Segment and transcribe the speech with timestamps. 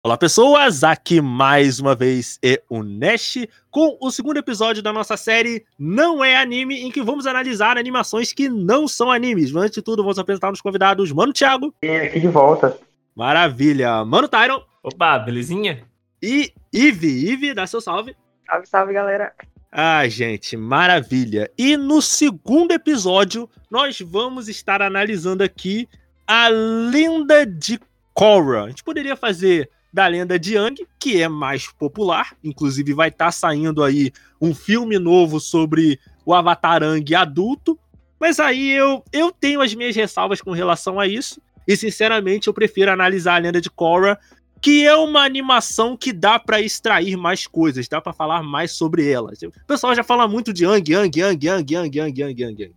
[0.00, 5.16] Olá pessoas, aqui mais uma vez é o Nash com o segundo episódio da nossa
[5.16, 9.52] série Não é Anime, em que vamos analisar animações que não são animes.
[9.56, 11.74] Antes de tudo, vamos apresentar os convidados Mano Thiago.
[11.82, 12.78] E aqui de volta.
[13.12, 14.04] Maravilha.
[14.04, 14.62] Mano Tyron.
[14.84, 15.82] Opa, belezinha?
[16.22, 17.32] E Ive.
[17.32, 18.14] Ive, dá seu salve.
[18.46, 19.34] Salve, salve, galera.
[19.70, 21.50] Ah, gente, maravilha.
[21.58, 25.88] E no segundo episódio, nós vamos estar analisando aqui
[26.24, 27.80] a lenda de
[28.14, 28.64] Korra.
[28.64, 29.68] A gente poderia fazer
[29.98, 32.36] da lenda de Yang, que é mais popular.
[32.44, 37.76] Inclusive, vai estar tá saindo aí um filme novo sobre o Avatar Ang adulto.
[38.20, 41.42] Mas aí eu, eu tenho as minhas ressalvas com relação a isso.
[41.66, 44.16] E, sinceramente, eu prefiro analisar a lenda de Korra,
[44.62, 49.10] que é uma animação que dá para extrair mais coisas, dá para falar mais sobre
[49.10, 49.32] ela.
[49.32, 52.72] O pessoal já fala muito de Yang, Yang, Yang, Yang, Yang, Yang, Yang, Yang.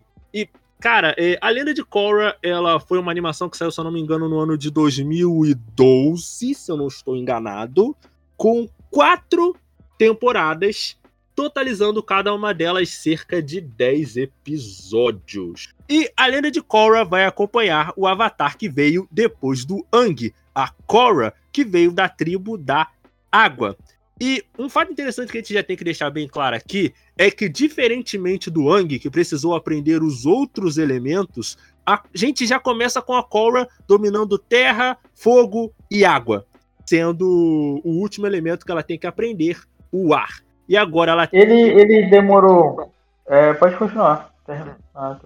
[0.81, 3.91] Cara, é, a Lenda de Korra, ela foi uma animação que saiu, se eu não
[3.91, 7.95] me engano, no ano de 2012, se eu não estou enganado,
[8.35, 9.55] com quatro
[9.95, 10.97] temporadas,
[11.35, 15.71] totalizando cada uma delas cerca de 10 episódios.
[15.87, 20.69] E a Lenda de Korra vai acompanhar o avatar que veio depois do Ang, a
[20.87, 22.87] Korra, que veio da tribo da
[23.31, 23.77] Água.
[24.23, 27.31] E um fato interessante que a gente já tem que deixar bem claro aqui é
[27.31, 33.15] que, diferentemente do Ang, que precisou aprender os outros elementos, a gente já começa com
[33.15, 36.45] a Korra dominando terra, fogo e água,
[36.85, 39.59] sendo o último elemento que ela tem que aprender,
[39.91, 40.43] o ar.
[40.69, 41.29] E agora ela.
[41.33, 42.93] Ele, ele demorou.
[43.25, 44.31] É, pode continuar.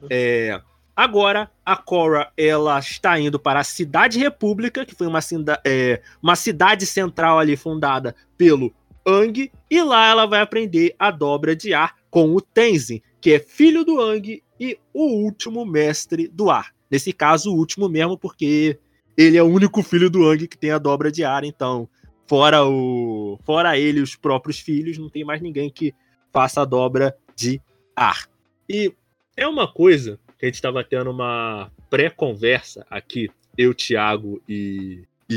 [0.09, 0.61] É,
[0.95, 5.19] agora a Korra ela está indo para a Cidade República, que foi uma,
[5.65, 8.73] é, uma cidade central ali fundada pelo
[9.05, 13.39] Ang, e lá ela vai aprender a dobra de ar com o Tenzin, que é
[13.39, 16.73] filho do Ang e o último mestre do ar.
[16.89, 18.79] Nesse caso, o último mesmo, porque
[19.17, 21.87] ele é o único filho do Ang que tem a dobra de ar, então,
[22.27, 25.93] fora o fora ele os próprios filhos, não tem mais ninguém que
[26.33, 27.61] faça a dobra de
[27.95, 28.27] ar.
[28.69, 28.91] E
[29.37, 35.35] é uma coisa que a gente estava tendo uma pré-conversa aqui, eu, Thiago e, e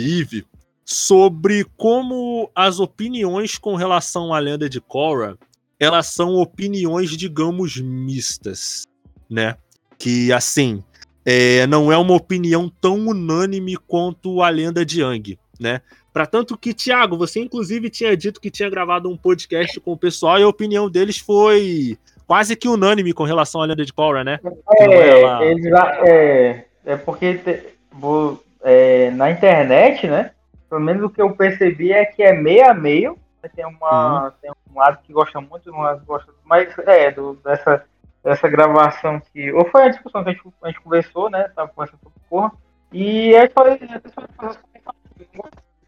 [0.90, 5.36] sobre como as opiniões com relação à lenda de Korra,
[5.78, 8.84] elas são opiniões, digamos, mistas,
[9.28, 9.54] né?
[9.98, 10.82] Que, assim,
[11.26, 15.82] é, não é uma opinião tão unânime quanto a lenda de Yang, né?
[16.10, 19.98] Para tanto que, Thiago, você inclusive tinha dito que tinha gravado um podcast com o
[19.98, 24.24] pessoal e a opinião deles foi quase que unânime com relação à lenda de Korra,
[24.24, 24.40] né?
[24.78, 26.08] É, ela...
[26.08, 27.62] é, é, porque te,
[27.92, 30.30] vou, é, na internet, né?
[30.68, 33.18] Pelo menos o que eu percebi é que é meio a meio.
[33.54, 34.32] Tem, uma, uhum.
[34.42, 37.84] tem um lado que gosta muito, um lado que gosta mais é, do, dessa,
[38.22, 39.50] dessa gravação que.
[39.52, 41.48] Ou foi a discussão que a gente, a gente conversou, né?
[41.54, 42.52] Tava conversando sobre porra.
[42.92, 43.78] E aí foi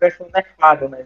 [0.00, 1.04] versão nerfada, né?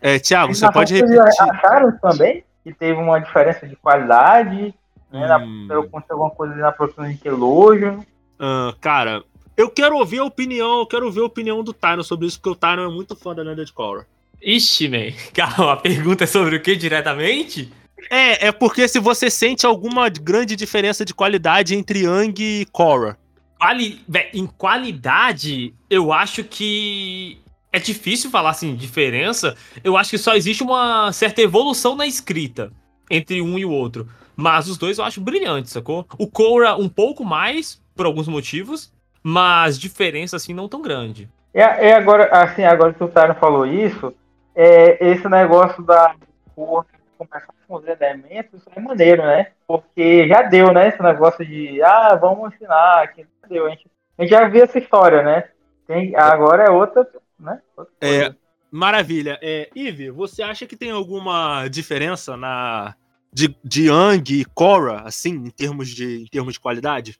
[0.00, 1.20] É, Thiago, você pode repetir.
[1.20, 4.74] acharam também que teve uma diferença de qualidade?
[5.10, 5.66] Né, hum.
[5.68, 8.04] Né, aconteceu alguma coisa na produção de elogio?
[8.38, 9.22] Uh, cara,
[9.58, 12.50] eu quero ouvir a opinião, eu quero ouvir a opinião do Tyron sobre isso, porque
[12.50, 14.06] o Tyron é muito fã da Lenda de Korra.
[14.40, 15.12] Ixi, man.
[15.34, 17.68] Calma, a pergunta é sobre o que diretamente?
[18.08, 23.18] É, é porque se você sente alguma grande diferença de qualidade entre Yang e Korra.
[23.58, 24.00] Quali...
[24.32, 27.38] Em qualidade, eu acho que
[27.72, 29.56] é difícil falar assim, diferença.
[29.82, 32.72] Eu acho que só existe uma certa evolução na escrita
[33.10, 34.08] entre um e o outro.
[34.36, 36.06] Mas os dois eu acho brilhantes, sacou?
[36.16, 38.92] O Korra um pouco mais, por alguns motivos,
[39.28, 41.28] mas diferença assim não tão grande.
[41.52, 44.14] É, é agora, assim, agora que o Taro falou isso,
[44.54, 46.14] é, esse negócio da
[46.54, 46.86] cor
[47.18, 49.48] começar com os elementos é maneiro, né?
[49.66, 50.88] Porque já deu, né?
[50.88, 53.66] Esse negócio de ah, vamos ensinar, aqui já deu.
[53.66, 53.86] A gente,
[54.16, 55.44] a gente já viu essa história, né?
[55.86, 57.06] Tem, agora é outra,
[57.38, 57.60] né?
[57.76, 58.34] Outra é,
[58.70, 59.38] maravilha.
[59.42, 62.94] É, Ive, você acha que tem alguma diferença na
[63.32, 67.18] de, de Yang e Korra, assim, em termos de, em termos de qualidade?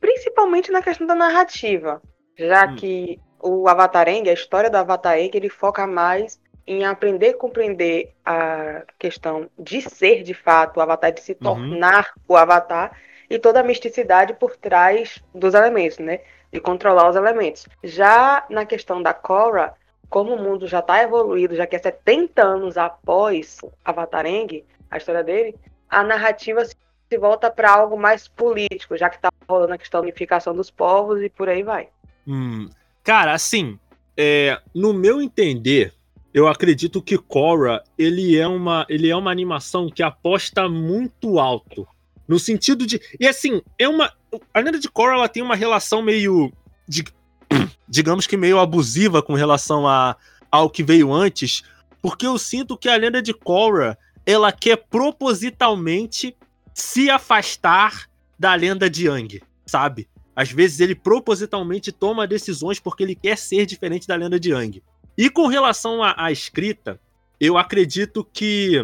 [0.00, 2.00] Principalmente na questão da narrativa,
[2.36, 2.76] já hum.
[2.76, 8.82] que o Avatareng, a história do Avatareng, ele foca mais em aprender a compreender a
[8.98, 11.38] questão de ser de fato o Avatar, de se uhum.
[11.38, 12.92] tornar o Avatar
[13.30, 16.20] e toda a misticidade por trás dos elementos, né?
[16.52, 17.66] De controlar os elementos.
[17.82, 19.74] Já na questão da Korra,
[20.10, 25.24] como o mundo já está evoluído, já que é 70 anos após Avatareng, a história
[25.24, 25.54] dele,
[25.88, 26.76] a narrativa se
[27.16, 31.22] volta para algo mais político, já que está rolando a questão da unificação dos povos
[31.22, 31.88] e por aí vai.
[32.26, 32.68] Hum,
[33.02, 33.78] cara, assim,
[34.16, 35.94] é, no meu entender,
[36.34, 41.88] eu acredito que Korra ele é uma ele é uma animação que aposta muito alto
[42.26, 44.12] no sentido de e assim é uma
[44.52, 46.52] a lenda de Korra ela tem uma relação meio
[46.86, 47.04] de,
[47.88, 50.16] digamos que meio abusiva com relação a
[50.50, 51.62] ao que veio antes,
[52.00, 56.34] porque eu sinto que a lenda de Korra, ela quer propositalmente
[56.80, 58.08] se afastar
[58.38, 60.08] da lenda de Yang, sabe?
[60.34, 64.82] Às vezes ele propositalmente toma decisões porque ele quer ser diferente da lenda de Yang.
[65.16, 67.00] E com relação à, escrita,
[67.40, 68.80] eu acredito que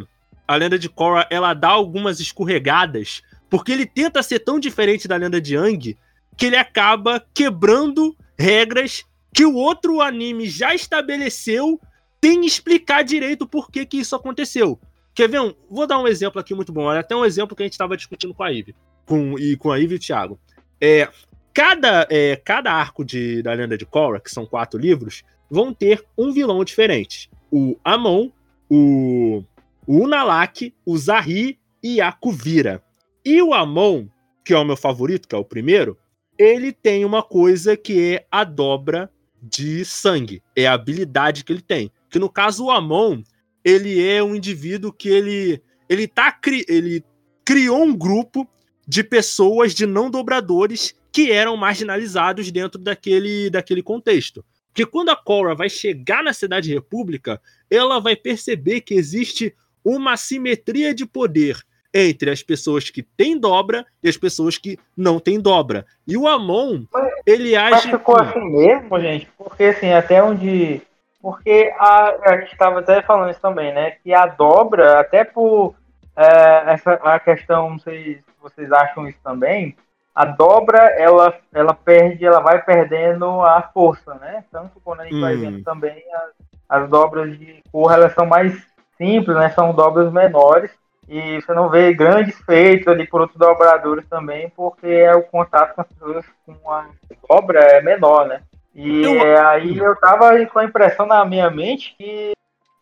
[0.47, 5.15] a lenda de Korra ela dá algumas escorregadas, porque ele tenta ser tão diferente da
[5.15, 5.97] lenda de Yang
[6.37, 11.81] que ele acaba quebrando regras que o outro anime já estabeleceu
[12.23, 14.81] sem explicar direito por que, que isso aconteceu.
[15.15, 15.55] Quer ver um?
[15.71, 16.83] Vou dar um exemplo aqui muito bom.
[16.83, 18.75] Olha, até um exemplo que a gente estava discutindo com a Ivy.
[19.07, 20.41] Com, e com a Ivy e o Thiago.
[20.81, 21.09] É,
[21.53, 26.05] cada, é, cada arco de, da Lenda de Korra, que são quatro livros, vão ter
[26.19, 27.31] um vilão diferente.
[27.51, 28.31] O Amon,
[28.69, 29.45] o,
[29.87, 32.83] o Unalak, o Zahri e a Kuvira.
[33.25, 34.07] E o Amon,
[34.45, 35.97] que é o meu favorito, que é o primeiro,
[36.37, 39.09] ele tem uma coisa que é a dobra
[39.41, 40.43] de sangue.
[40.57, 41.91] É a habilidade que ele tem.
[42.11, 43.23] Que no caso o Amon,
[43.65, 46.39] ele é um indivíduo que ele ele tá
[46.69, 47.05] ele
[47.45, 48.49] criou um grupo
[48.87, 54.45] de pessoas de não dobradores que eram marginalizados dentro daquele, daquele contexto.
[54.69, 57.41] Porque quando a Cora vai chegar na Cidade República,
[57.71, 61.63] ela vai perceber que existe uma simetria de poder
[61.95, 65.87] entre as pessoas que têm dobra e as pessoas que não têm dobra.
[66.05, 67.71] E o Amon, mas, ele age.
[67.71, 69.29] Mas ficou assim mesmo, gente?
[69.39, 70.83] Porque assim, até onde
[71.25, 73.93] porque a, a gente estava até falando isso também, né?
[74.03, 75.75] Que a dobra, até por
[76.15, 79.75] é, essa, a questão, não sei se vocês acham isso também,
[80.15, 84.45] a dobra, ela, ela perde, ela vai perdendo a força, né?
[84.53, 85.23] Tanto quando a gente hum.
[85.23, 88.55] vai vendo também as, as dobras de cor, elas são mais
[88.99, 89.49] simples, né?
[89.49, 90.71] São dobras menores.
[91.09, 95.75] E você não vê grandes feitos ali por outros dobradores também, porque é o contato
[95.75, 96.87] com as pessoas com a
[97.27, 98.43] dobra é menor, né?
[98.75, 99.13] E eu...
[99.21, 102.33] É, aí eu tava com a impressão na minha mente que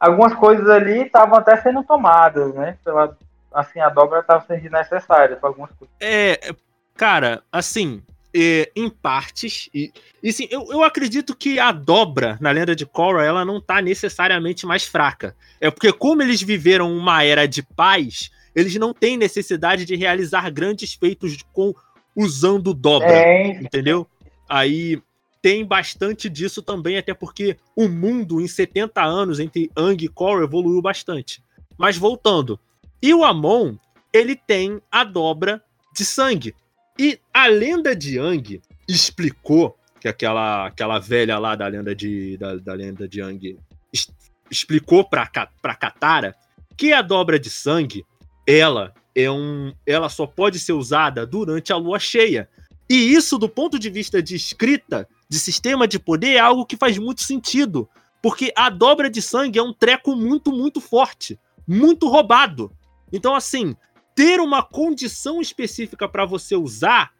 [0.00, 2.76] algumas coisas ali estavam até sendo tomadas, né?
[2.84, 3.16] Pela,
[3.52, 5.94] assim, a dobra estava sendo necessária para algumas coisas.
[6.00, 6.54] É,
[6.96, 8.02] cara, assim,
[8.34, 9.68] é, em partes.
[9.74, 9.92] E,
[10.22, 13.82] e sim, eu, eu acredito que a dobra na lenda de Korra ela não tá
[13.82, 15.36] necessariamente mais fraca.
[15.60, 20.50] É porque, como eles viveram uma era de paz, eles não têm necessidade de realizar
[20.50, 21.74] grandes feitos com
[22.16, 23.12] usando dobra.
[23.12, 24.06] É, entendeu?
[24.48, 25.00] Aí
[25.42, 30.44] tem bastante disso também, até porque o mundo em 70 anos entre Ang e Korra
[30.44, 31.42] evoluiu bastante.
[31.76, 32.58] Mas voltando,
[33.02, 33.74] e o Amon,
[34.12, 35.60] ele tem a dobra
[35.92, 36.54] de sangue.
[36.96, 42.56] E a lenda de Ang explicou que aquela, aquela velha lá da lenda de da,
[42.56, 43.58] da lenda de Ang
[44.50, 45.28] explicou para
[45.60, 46.36] para Katara
[46.76, 48.04] que a dobra de sangue,
[48.46, 52.48] ela é um ela só pode ser usada durante a lua cheia.
[52.88, 56.76] E isso do ponto de vista de escrita de sistema de poder é algo que
[56.76, 57.88] faz muito sentido.
[58.20, 61.40] Porque a dobra de sangue é um treco muito, muito forte.
[61.66, 62.70] Muito roubado.
[63.10, 63.74] Então, assim,
[64.14, 67.12] ter uma condição específica para você usar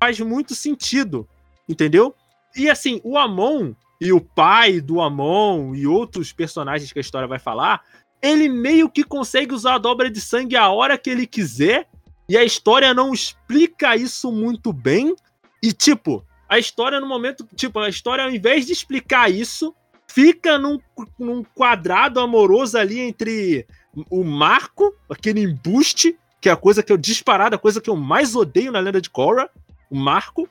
[0.00, 1.28] faz muito sentido.
[1.68, 2.16] Entendeu?
[2.56, 7.28] E assim, o Amon e o pai do Amon e outros personagens que a história
[7.28, 7.84] vai falar,
[8.20, 11.88] ele meio que consegue usar a dobra de sangue a hora que ele quiser.
[12.28, 15.14] E a história não explica isso muito bem.
[15.62, 19.72] E, tipo, a história no momento, tipo, a história ao invés de explicar isso,
[20.08, 20.80] fica num,
[21.16, 23.64] num quadrado amoroso ali entre
[24.10, 27.94] o Marco, aquele embuste, que é a coisa que eu disparado, a coisa que eu
[27.94, 29.48] mais odeio na lenda de Korra,
[29.88, 30.48] o Marco,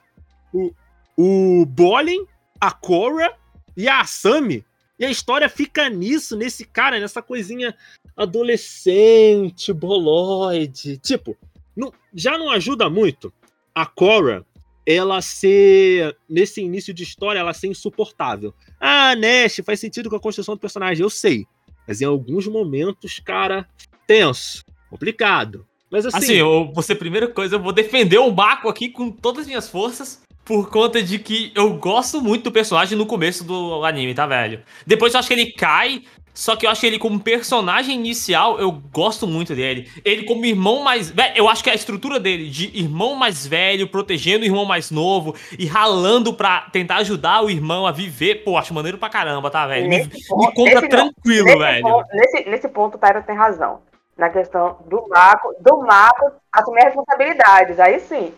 [0.53, 0.71] o,
[1.17, 2.25] o Bolin,
[2.61, 3.33] a Korra
[3.75, 4.63] e a Asami.
[4.97, 7.75] E a história fica nisso, nesse cara, nessa coisinha
[8.15, 10.97] adolescente, boloide.
[10.97, 11.35] Tipo,
[11.75, 13.33] não, já não ajuda muito
[13.75, 14.45] a Korra
[14.89, 18.55] ela ser, nesse início de história, ela ser insuportável.
[18.79, 21.45] Ah, Nash, faz sentido com a construção do personagem, eu sei.
[21.87, 23.69] Mas em alguns momentos, cara,
[24.07, 25.63] tenso, complicado.
[25.91, 26.17] Mas assim.
[26.17, 29.69] Assim, eu, você, primeira coisa, eu vou defender o Baco aqui com todas as minhas
[29.69, 30.23] forças.
[30.43, 34.63] Por conta de que eu gosto muito do personagem no começo do anime, tá, velho?
[34.87, 36.01] Depois eu acho que ele cai
[36.39, 39.91] só que eu acho ele como personagem inicial, eu gosto muito dele.
[40.05, 43.89] Ele como irmão mais velho, eu acho que a estrutura dele de irmão mais velho,
[43.89, 48.57] protegendo o irmão mais novo e ralando pra tentar ajudar o irmão a viver, pô,
[48.57, 49.89] acho maneiro pra caramba, tá, velho?
[49.89, 51.83] Me, me compra tranquilo, nesse velho.
[51.83, 53.81] Ponto, nesse, nesse ponto, o tem razão.
[54.17, 58.33] Na questão do Marco, do Marco assumir responsabilidades, aí sim.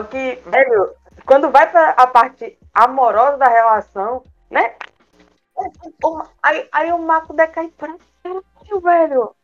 [0.00, 0.94] Só que, velho,
[1.26, 4.72] quando vai pra a parte amorosa da relação, né?
[6.42, 9.36] Aí, aí o Marco decai pra caralho, velho.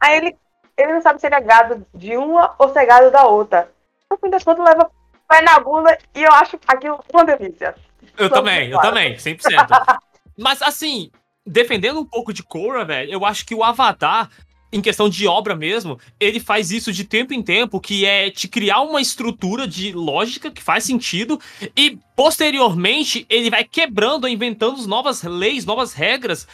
[0.00, 0.38] Aí ele,
[0.76, 3.70] ele não sabe se ele é gado de uma ou se é gado da outra.
[4.10, 4.90] No fim das contas, leva
[5.30, 7.74] vai na bunda e eu acho aquilo uma delícia.
[8.18, 9.98] Eu Só também, eu também, 100%.
[10.36, 11.10] Mas assim,
[11.46, 14.28] defendendo um pouco de Korra, velho, eu acho que o Avatar,
[14.72, 18.46] em questão de obra mesmo, ele faz isso de tempo em tempo, que é te
[18.46, 21.40] criar uma estrutura de lógica que faz sentido
[21.76, 26.46] e posteriormente ele vai quebrando, inventando novas leis, novas regras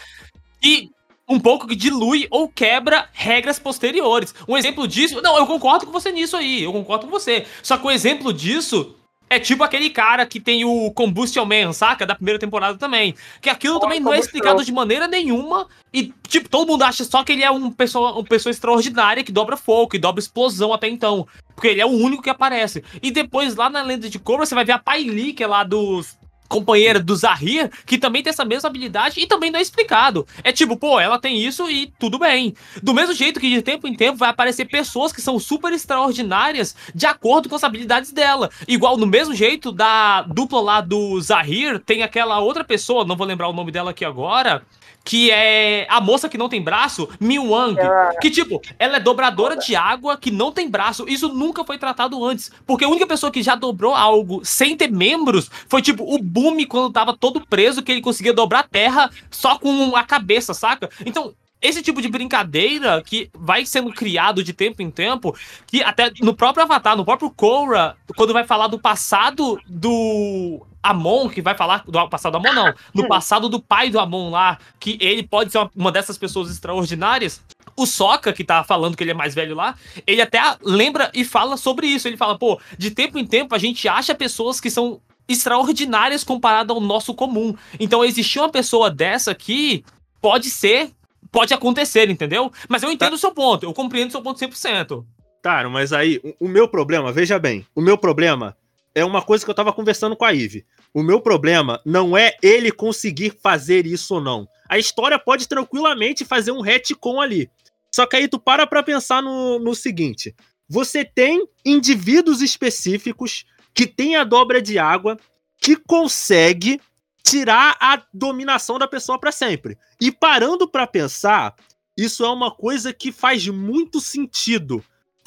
[0.63, 0.91] e
[1.29, 4.35] um pouco que dilui ou quebra regras posteriores.
[4.49, 7.45] Um exemplo disso, não, eu concordo com você nisso aí, eu concordo com você.
[7.63, 8.96] Só que um exemplo disso
[9.29, 12.07] é tipo aquele cara que tem o Combustion Man, saca?
[12.07, 13.15] Da primeira temporada também.
[13.41, 15.67] Que aquilo também não é explicado de maneira nenhuma.
[15.93, 19.33] E, tipo, todo mundo acha só que ele é um pessoa, uma pessoa extraordinária que
[19.33, 21.27] dobra fogo, que dobra explosão até então.
[21.55, 22.85] Porque ele é o único que aparece.
[23.03, 25.47] E depois, lá na lenda de Cobra, você vai ver a Pai Lee, que é
[25.47, 26.17] lá dos
[26.49, 30.27] companheira do Zahir, que também tem essa mesma habilidade e também não é explicado.
[30.43, 32.55] É tipo, pô, ela tem isso e tudo bem.
[32.83, 36.75] Do mesmo jeito que de tempo em tempo vai aparecer pessoas que são super extraordinárias
[36.95, 38.51] de acordo com as habilidades dela.
[38.67, 43.27] Igual no mesmo jeito da dupla lá do Zahir, tem aquela outra pessoa, não vou
[43.27, 44.63] lembrar o nome dela aqui agora,
[45.07, 47.79] que é a moça que não tem braço, Miu Wang.
[48.21, 51.09] Que, tipo, ela é dobradora de água que não tem braço.
[51.09, 52.51] Isso nunca foi tratado antes.
[52.67, 56.67] Porque a única pessoa que já dobrou algo sem ter membros foi, tipo, o Bumi
[56.67, 60.91] quando tava todo preso, que ele conseguia dobrar a terra só com a cabeça, saca?
[61.07, 61.33] Então,
[61.67, 66.35] esse tipo de brincadeira que vai sendo criado de tempo em tempo, que até no
[66.35, 71.85] próprio Avatar, no próprio Korra, quando vai falar do passado do Amon, que vai falar
[71.87, 75.51] do passado do Amon, não, no passado do pai do Amon lá, que ele pode
[75.51, 77.43] ser uma, uma dessas pessoas extraordinárias.
[77.77, 79.75] O Soca, que tá falando que ele é mais velho lá,
[80.07, 82.09] ele até lembra e fala sobre isso.
[82.09, 86.73] Ele fala, pô, de tempo em tempo a gente acha pessoas que são extraordinárias comparado
[86.73, 87.55] ao nosso comum.
[87.79, 89.85] Então existir uma pessoa dessa aqui
[90.21, 90.91] pode ser
[91.37, 92.51] pode acontecer, entendeu?
[92.67, 93.15] Mas eu entendo tá.
[93.17, 95.05] o seu ponto, eu compreendo o seu ponto 100%.
[95.43, 98.57] Claro, mas aí, o, o meu problema, veja bem, o meu problema
[98.95, 100.65] é uma coisa que eu tava conversando com a Ive.
[100.95, 104.49] O meu problema não é ele conseguir fazer isso ou não.
[104.67, 107.51] A história pode tranquilamente fazer um retcon ali.
[107.95, 110.35] Só que aí tu para pra pensar no, no seguinte:
[110.67, 115.19] você tem indivíduos específicos que têm a dobra de água
[115.59, 116.81] que consegue
[117.27, 119.77] tirar a dominação da pessoa para sempre.
[120.01, 121.57] E parando para pensar,
[121.97, 124.83] isso é uma coisa que faz muito sentido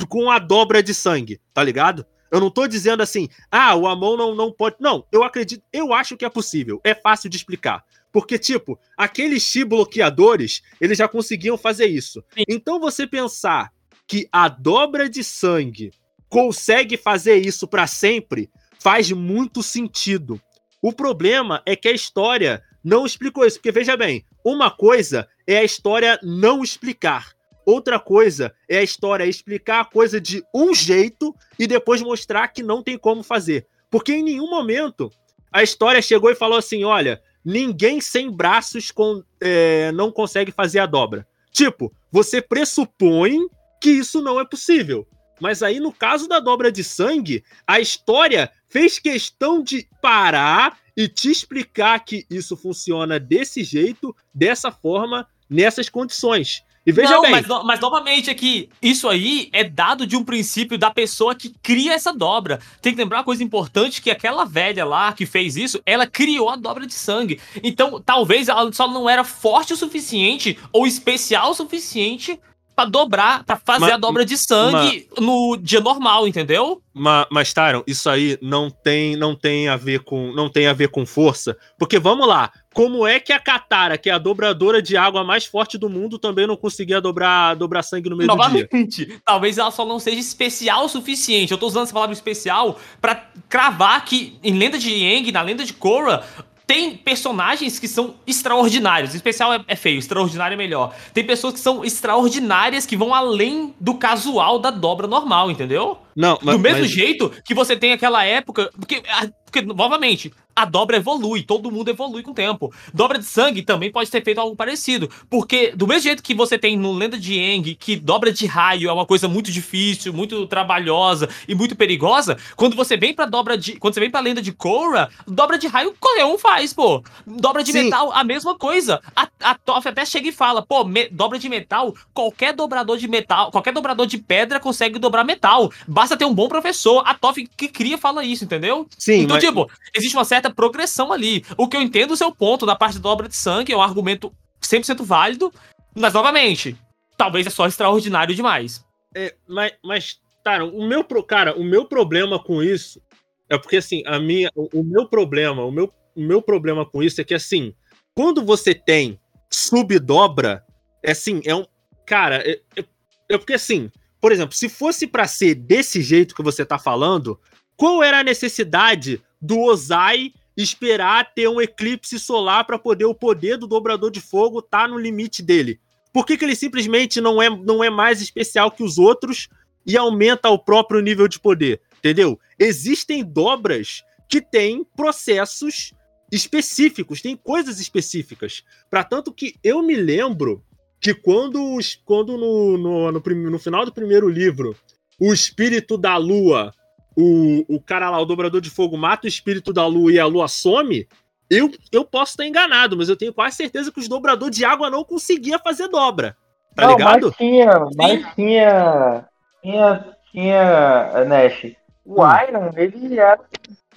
[0.07, 2.05] com a dobra de sangue, tá ligado?
[2.31, 4.77] Eu não tô dizendo assim, ah, o Amon não, não pode.
[4.79, 6.79] Não, eu acredito, eu acho que é possível.
[6.85, 7.83] É fácil de explicar.
[8.13, 12.23] Porque, tipo, aqueles chi bloqueadores, eles já conseguiam fazer isso.
[12.33, 12.43] Sim.
[12.47, 13.73] Então você pensar
[14.07, 15.91] que a dobra de sangue
[16.29, 20.39] consegue fazer isso para sempre faz muito sentido.
[20.81, 23.57] O problema é que a história não explicou isso.
[23.57, 27.33] Porque veja bem, uma coisa é a história não explicar.
[27.65, 32.63] Outra coisa é a história explicar a coisa de um jeito e depois mostrar que
[32.63, 33.67] não tem como fazer.
[33.91, 35.11] Porque em nenhum momento
[35.51, 40.79] a história chegou e falou assim: olha, ninguém sem braços com, é, não consegue fazer
[40.79, 41.27] a dobra.
[41.51, 43.47] Tipo, você pressupõe
[43.81, 45.07] que isso não é possível.
[45.39, 51.07] Mas aí, no caso da dobra de sangue, a história fez questão de parar e
[51.07, 56.63] te explicar que isso funciona desse jeito, dessa forma, nessas condições.
[56.85, 57.31] E veja não, bem.
[57.31, 61.93] Mas, mas, novamente aqui, isso aí é dado de um princípio da pessoa que cria
[61.93, 62.59] essa dobra.
[62.81, 66.49] Tem que lembrar uma coisa importante: que aquela velha lá que fez isso, ela criou
[66.49, 67.39] a dobra de sangue.
[67.61, 72.39] Então, talvez ela só não era forte o suficiente ou especial o suficiente
[72.79, 76.81] para dobrar, para fazer mas, a dobra de sangue mas, no dia normal, entendeu?
[76.93, 80.71] Mas, mas Taron, isso aí não tem, não tem a ver com, não tem a
[80.71, 84.81] ver com força, porque vamos lá, como é que a Katara, que é a dobradora
[84.81, 88.69] de água mais forte do mundo, também não conseguia dobrar, dobrar sangue no meio Novamente,
[88.69, 89.21] do dia?
[89.25, 91.51] Talvez ela só não seja especial o suficiente.
[91.51, 95.65] Eu tô usando essa palavra especial para cravar que em Lenda de Yang, na Lenda
[95.65, 96.23] de Korra,
[96.69, 99.15] tem personagens que são extraordinários.
[99.15, 100.93] Especial é, é, feio, extraordinário é melhor.
[101.15, 105.97] Tem pessoas que são extraordinárias que vão além do casual da dobra normal, entendeu?
[106.19, 106.91] Não, mas, Do mesmo mas...
[106.91, 108.69] jeito que você tem aquela época.
[108.77, 112.73] Porque, ah, porque, novamente, a dobra evolui, todo mundo evolui com o tempo.
[112.93, 115.09] Dobra de sangue também pode ter feito algo parecido.
[115.29, 118.89] Porque, do mesmo jeito que você tem no Lenda de Yang, que dobra de raio
[118.89, 123.57] é uma coisa muito difícil, muito trabalhosa e muito perigosa, quando você vem pra dobra
[123.57, 123.77] de.
[123.77, 127.01] Quando você vem pra lenda de Korra, dobra de raio qualquer um faz, pô.
[127.25, 127.83] Dobra de Sim.
[127.83, 129.01] metal, a mesma coisa.
[129.15, 133.07] A, a Toff até chega e fala, pô, me, dobra de metal, qualquer dobrador de
[133.07, 135.71] metal, qualquer dobrador de pedra consegue dobrar metal.
[135.87, 137.03] Basta ter um bom professor.
[137.05, 138.87] A Toff que cria fala isso, entendeu?
[138.97, 139.21] Sim.
[139.21, 139.43] Então, mas...
[139.43, 141.43] tipo, existe uma certa progressão ali.
[141.57, 143.81] O que eu entendo o seu ponto da parte da obra de sangue é um
[143.81, 145.51] argumento 100% válido,
[145.95, 146.75] mas novamente,
[147.17, 148.85] talvez é só extraordinário demais.
[149.15, 153.01] É, mas, mas, cara, o meu, cara, o meu problema com isso
[153.49, 157.01] é porque, assim, a minha, o, o meu problema, o meu, o meu problema com
[157.01, 157.73] isso é que, assim,
[158.13, 160.63] quando você tem subdobra,
[161.03, 161.65] é assim, é um.
[162.05, 162.83] Cara, é, é,
[163.29, 167.39] é porque assim, por exemplo, se fosse para ser desse jeito que você tá falando,
[167.75, 173.57] qual era a necessidade do Ozai esperar ter um eclipse solar para poder o poder
[173.57, 175.79] do dobrador de fogo tá no limite dele?
[176.11, 179.47] Por que, que ele simplesmente não é, não é mais especial que os outros
[179.85, 181.79] e aumenta o próprio nível de poder?
[181.99, 182.39] Entendeu?
[182.57, 185.93] Existem dobras que têm processos
[186.31, 188.63] específicos, tem coisas específicas.
[188.89, 190.63] Para tanto que eu me lembro
[190.99, 194.75] que quando, quando no, no, no, no, final do primeiro livro
[195.19, 196.73] o espírito da lua,
[197.15, 200.25] o, o cara lá, o dobrador de fogo, mata o espírito da lua e a
[200.25, 201.07] lua some,
[201.49, 204.89] eu, eu posso estar enganado, mas eu tenho quase certeza que os dobradores de água
[204.89, 206.37] não conseguia fazer dobra.
[206.75, 207.27] Tá não, ligado?
[207.27, 209.25] Mas tinha, mas tinha.
[209.61, 210.05] Tinha.
[210.31, 211.25] Tinha.
[211.25, 211.75] Nash.
[212.05, 212.27] O hum.
[212.47, 213.39] Iron, ele era.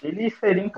[0.03, 0.73] Ele seria.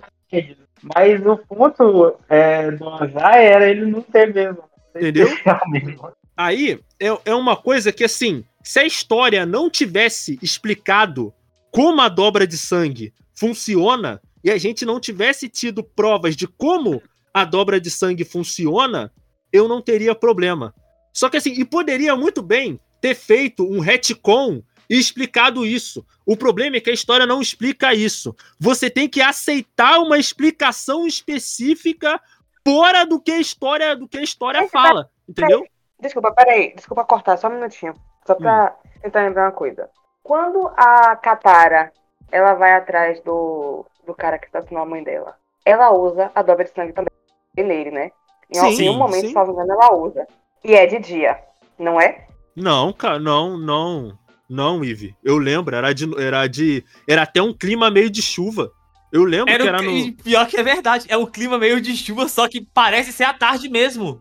[0.94, 4.64] Mas o ponto é, do Azai era ele não ter mesmo.
[4.94, 5.28] Entendeu?
[6.36, 11.32] Aí é, é uma coisa que, assim, se a história não tivesse explicado
[11.70, 17.02] como a dobra de sangue funciona e a gente não tivesse tido provas de como
[17.32, 19.12] a dobra de sangue funciona,
[19.52, 20.74] eu não teria problema.
[21.12, 26.04] Só que assim, e poderia muito bem ter feito um retcon e explicado isso.
[26.26, 28.34] O problema é que a história não explica isso.
[28.58, 32.20] Você tem que aceitar uma explicação específica
[32.66, 35.64] fora do que a história, do que a história fala, entendeu?
[36.00, 37.94] Desculpa, peraí, desculpa cortar só um minutinho,
[38.26, 39.00] só pra hum.
[39.02, 39.88] tentar lembrar uma coisa.
[40.22, 41.92] Quando a Katara
[42.32, 46.64] ela vai atrás do, do cara que assassinou a mãe dela, ela usa a dobra
[46.64, 47.10] de sangue também
[47.56, 48.10] nele, né?
[48.50, 50.26] Em sim, algum momento, se não ela usa.
[50.62, 51.38] E é de dia,
[51.78, 52.26] não é?
[52.54, 54.18] Não, cara, não, não.
[54.48, 55.16] Não, Ive.
[55.22, 56.84] Eu lembro, era de, era de.
[57.08, 58.70] Era até um clima meio de chuva.
[59.14, 60.12] Eu lembro era que era no.
[60.12, 63.32] Pior que é verdade, é um clima meio de chuva, só que parece ser à
[63.32, 64.20] tarde mesmo.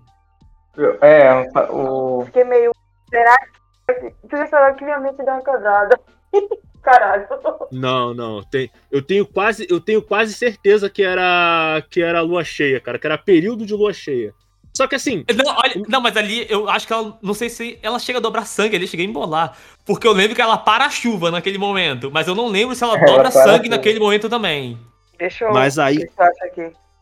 [1.02, 2.24] É, o.
[2.28, 2.72] Fiquei meio.
[3.10, 3.36] Será
[3.88, 4.48] que.
[4.48, 6.00] Será que minha mente deu uma quebrada?
[6.84, 7.26] Caralho.
[7.72, 8.44] Não, não.
[8.44, 13.00] Tem, eu tenho quase, eu tenho quase certeza que era que era lua cheia, cara,
[13.00, 14.32] que era período de lua cheia.
[14.76, 15.24] Só que assim.
[15.36, 17.18] Não, olha, não, mas ali eu acho que ela.
[17.22, 19.58] Não sei se ela chega a dobrar sangue ali, cheguei a embolar.
[19.86, 22.12] Porque eu lembro que ela para a chuva naquele momento.
[22.12, 24.78] Mas eu não lembro se ela é, dobra ela sangue naquele momento também.
[25.24, 25.54] Deixa eu.
[25.54, 26.06] Mas aí.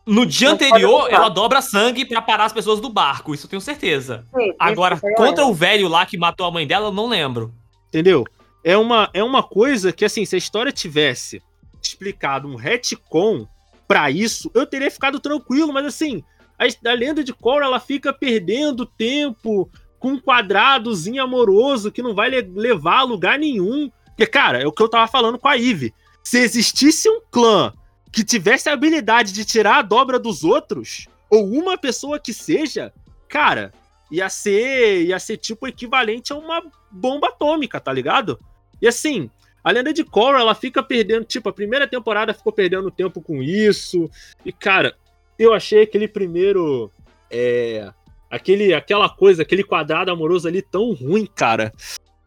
[0.06, 3.50] No dia não anterior, ela dobra sangue para parar as pessoas do barco, isso eu
[3.50, 4.24] tenho certeza.
[4.32, 7.52] Sim, Agora, contra o velho lá que matou a mãe dela, eu não lembro.
[7.88, 8.24] Entendeu?
[8.64, 11.42] É uma, é uma coisa que, assim, se a história tivesse
[11.82, 13.46] explicado um retcon
[13.88, 16.22] para isso, eu teria ficado tranquilo, mas assim,
[16.56, 22.14] a, a lenda de Korra ela fica perdendo tempo com um quadradozinho amoroso que não
[22.14, 23.90] vai le levar a lugar nenhum.
[24.06, 25.92] Porque, cara, é o que eu tava falando com a Eve.
[26.22, 27.72] Se existisse um clã
[28.12, 32.92] que tivesse a habilidade de tirar a dobra dos outros, ou uma pessoa que seja,
[33.28, 33.72] cara,
[34.10, 38.38] ia ser, ia ser tipo equivalente a uma bomba atômica, tá ligado?
[38.80, 39.30] E assim,
[39.64, 43.42] a lenda de Korra, ela fica perdendo, tipo, a primeira temporada ficou perdendo tempo com
[43.42, 44.10] isso.
[44.44, 44.94] E cara,
[45.38, 46.92] eu achei aquele primeiro.
[47.30, 47.90] É,
[48.30, 51.72] aquele, aquela coisa, aquele quadrado amoroso ali tão ruim, cara.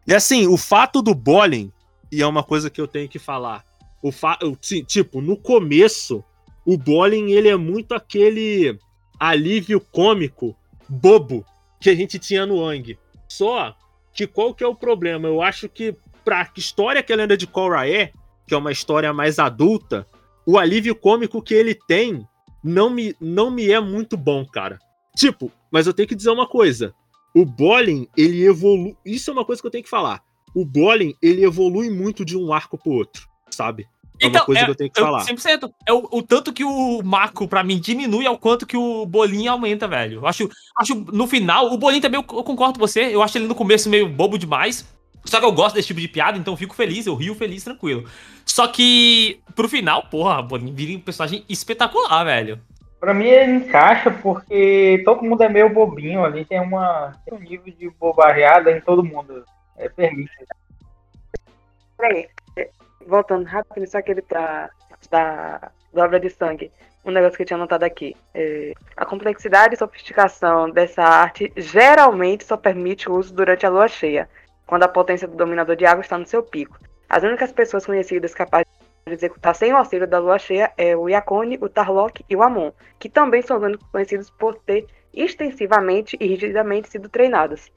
[0.06, 1.70] E assim, o fato do Bolin,
[2.10, 3.64] e é uma coisa que eu tenho que falar.
[4.02, 4.38] O fa
[4.86, 6.22] tipo, no começo,
[6.64, 8.78] o Bolin ele é muito aquele
[9.18, 10.56] alívio cômico
[10.88, 11.44] bobo
[11.80, 12.98] que a gente tinha no Ang.
[13.28, 13.74] Só
[14.12, 15.28] que qual que é o problema?
[15.28, 18.12] Eu acho que pra história que a lenda de Korra é,
[18.46, 20.06] que é uma história mais adulta,
[20.46, 22.26] o alívio cômico que ele tem
[22.62, 24.78] não me, não me é muito bom, cara.
[25.16, 26.94] Tipo, mas eu tenho que dizer uma coisa.
[27.34, 28.96] O Bolin, ele evolui.
[29.04, 30.22] Isso é uma coisa que eu tenho que falar.
[30.54, 33.88] O Bolin, ele evolui muito de um arco pro outro, sabe?
[34.20, 35.24] É então, uma coisa é, que eu tenho que eu, falar.
[35.24, 35.70] 100%.
[35.86, 39.52] É o, o tanto que o Marco, pra mim, diminui ao quanto que o Bolinho
[39.52, 40.20] aumenta, velho.
[40.20, 43.14] Eu acho, acho no final, o Bolinho também, eu, eu concordo com você.
[43.14, 44.86] Eu acho ele no começo meio bobo demais.
[45.24, 47.64] Só que eu gosto desse tipo de piada, então eu fico feliz, eu rio feliz,
[47.64, 48.08] tranquilo.
[48.44, 52.60] Só que, pro final, porra, Boninho vira um personagem espetacular, velho.
[53.00, 57.42] Pra mim ele encaixa porque todo mundo é meio bobinho, ali tem, uma, tem um
[57.42, 59.44] nível de bobarreada em todo mundo.
[59.76, 60.30] É permite.
[61.98, 62.28] Peraí,
[63.06, 64.70] voltando rápido, só aquele pra,
[65.10, 66.70] da, da obra de sangue.
[67.04, 68.16] Um negócio que eu tinha anotado aqui.
[68.34, 73.88] É, a complexidade e sofisticação dessa arte geralmente só permite o uso durante a lua
[73.88, 74.28] cheia
[74.66, 76.78] quando a potência do dominador de água está no seu pico.
[77.08, 78.66] As únicas pessoas conhecidas capazes
[79.06, 82.42] de executar sem o auxílio da lua cheia é o Yakone, o Tarlok e o
[82.42, 83.60] Amon, que também são
[83.92, 87.70] conhecidos por ter extensivamente e rigidamente sido treinados.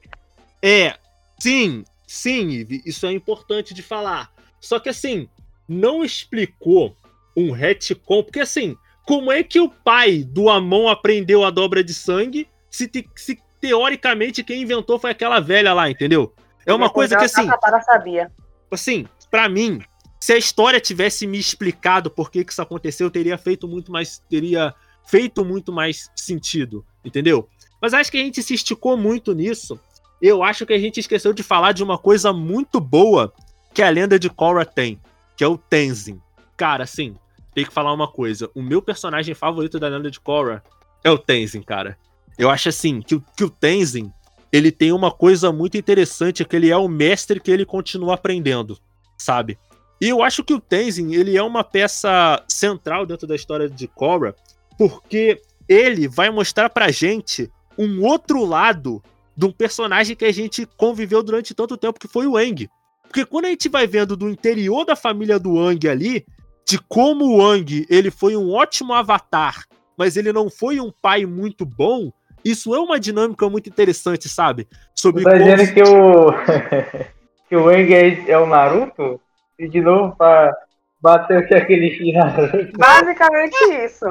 [0.60, 0.94] É,
[1.38, 4.30] sim, sim, Ivy, isso é importante de falar.
[4.60, 5.28] Só que assim,
[5.68, 6.96] não explicou
[7.36, 11.94] um retcon, porque assim, como é que o pai do Amon aprendeu a dobra de
[11.94, 16.34] sangue se, te, se teoricamente quem inventou foi aquela velha lá, entendeu?
[16.66, 17.48] É uma coisa que assim.
[17.82, 18.30] sabia.
[18.70, 19.80] Assim, para mim,
[20.20, 24.18] se a história tivesse me explicado por que, que isso aconteceu, teria feito muito mais.
[24.30, 24.74] Teria
[25.06, 27.48] feito muito mais sentido, entendeu?
[27.80, 29.80] Mas acho que a gente se esticou muito nisso.
[30.20, 33.32] Eu acho que a gente esqueceu de falar de uma coisa muito boa
[33.80, 35.00] que a lenda de Korra tem,
[35.34, 36.20] que é o Tenzin.
[36.54, 37.16] Cara, assim,
[37.54, 38.50] tem que falar uma coisa.
[38.54, 40.62] O meu personagem favorito da lenda de Korra
[41.02, 41.96] é o Tenzin, cara.
[42.36, 44.12] Eu acho assim que, que o Tenzin
[44.52, 48.78] ele tem uma coisa muito interessante, que ele é o mestre que ele continua aprendendo,
[49.16, 49.58] sabe?
[49.98, 53.88] E eu acho que o Tenzin, ele é uma peça central dentro da história de
[53.88, 54.34] Korra,
[54.76, 59.02] porque ele vai mostrar pra gente um outro lado
[59.34, 62.68] de um personagem que a gente conviveu durante tanto tempo, que foi o Aang.
[63.10, 66.24] Porque quando a gente vai vendo do interior da família do Aang ali,
[66.64, 69.64] de como o Aang ele foi um ótimo avatar,
[69.98, 72.12] mas ele não foi um pai muito bom,
[72.44, 74.68] isso é uma dinâmica muito interessante, sabe?
[74.94, 75.74] Sobre tá dizendo como...
[75.74, 77.04] que o
[77.50, 79.20] que o Aang é, é o Naruto?
[79.58, 80.56] E de novo pra
[81.02, 82.78] bater o que aquele Naruto.
[82.78, 84.06] Basicamente isso.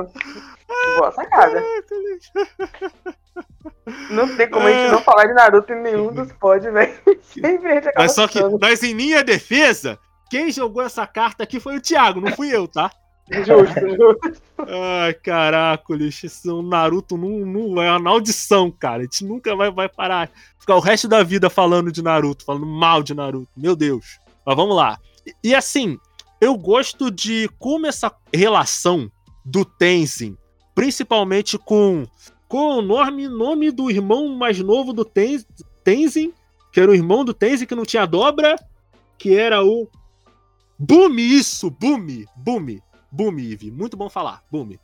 [0.97, 1.63] Boa sacada.
[4.11, 6.93] Não tem como a gente não falar de Naruto em nenhum dos pods, velho.
[7.95, 9.97] Mas só que, mas em minha defesa,
[10.29, 12.91] quem jogou essa carta aqui foi o Thiago, não fui eu, tá?
[13.31, 14.41] Justo, justo.
[14.57, 16.27] Ai, caraca, lixo.
[16.51, 18.99] O Naruto não, não é uma audição, cara.
[18.99, 20.29] A gente nunca vai, vai parar.
[20.59, 23.51] Ficar o resto da vida falando de Naruto, falando mal de Naruto.
[23.55, 24.19] Meu Deus.
[24.45, 24.97] Mas vamos lá.
[25.25, 25.97] E, e assim,
[26.41, 29.11] eu gosto de como essa relação
[29.45, 30.37] do Tenzin,
[30.79, 32.07] principalmente com,
[32.47, 36.33] com o nome, nome do irmão mais novo do Tenzin,
[36.71, 38.55] que era o irmão do Tenzin que não tinha dobra,
[39.17, 39.89] que era o
[40.79, 42.81] Bumi, isso, Bumi, Bumi.
[43.11, 43.69] Boom, Eve.
[43.69, 44.41] Muito bom falar.
[44.49, 44.77] Boom.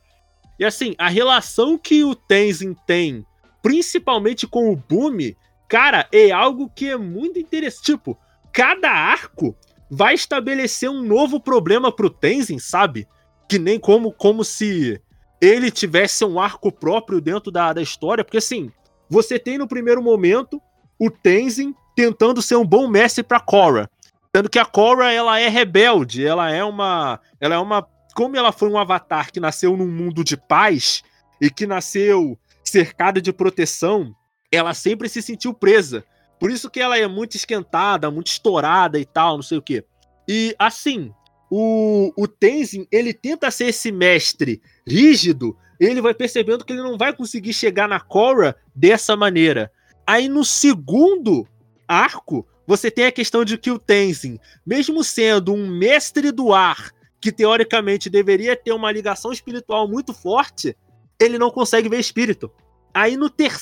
[0.58, 3.24] E assim, a relação que o Tenzin tem,
[3.62, 5.34] principalmente com o Boom,
[5.66, 7.84] cara, é algo que é muito interessante.
[7.86, 8.18] Tipo,
[8.52, 9.56] cada arco
[9.90, 13.08] vai estabelecer um novo problema pro Tenzin, sabe?
[13.48, 15.00] Que nem como, como se
[15.40, 18.24] ele tivesse um arco próprio dentro da, da história.
[18.24, 18.70] Porque assim,
[19.08, 20.60] você tem no primeiro momento
[20.98, 23.90] o Tenzin tentando ser um bom mestre para Korra.
[24.34, 28.50] Sendo que a Korra, ela é rebelde, ela é uma ela é uma como ela
[28.50, 31.02] foi um avatar que nasceu num mundo de paz
[31.40, 34.14] e que nasceu cercada de proteção,
[34.50, 36.02] ela sempre se sentiu presa.
[36.40, 39.84] Por isso que ela é muito esquentada, muito estourada e tal, não sei o quê.
[40.28, 41.12] E assim,
[41.50, 46.98] o, o Tenzin, ele tenta ser esse mestre rígido, ele vai percebendo que ele não
[46.98, 49.70] vai conseguir chegar na Korra dessa maneira.
[50.06, 51.46] Aí no segundo
[51.86, 56.90] arco, você tem a questão de que o Tenzin, mesmo sendo um mestre do ar
[57.20, 60.76] que teoricamente deveria ter uma ligação espiritual muito forte,
[61.18, 62.50] ele não consegue ver espírito.
[62.92, 63.52] Aí no, ter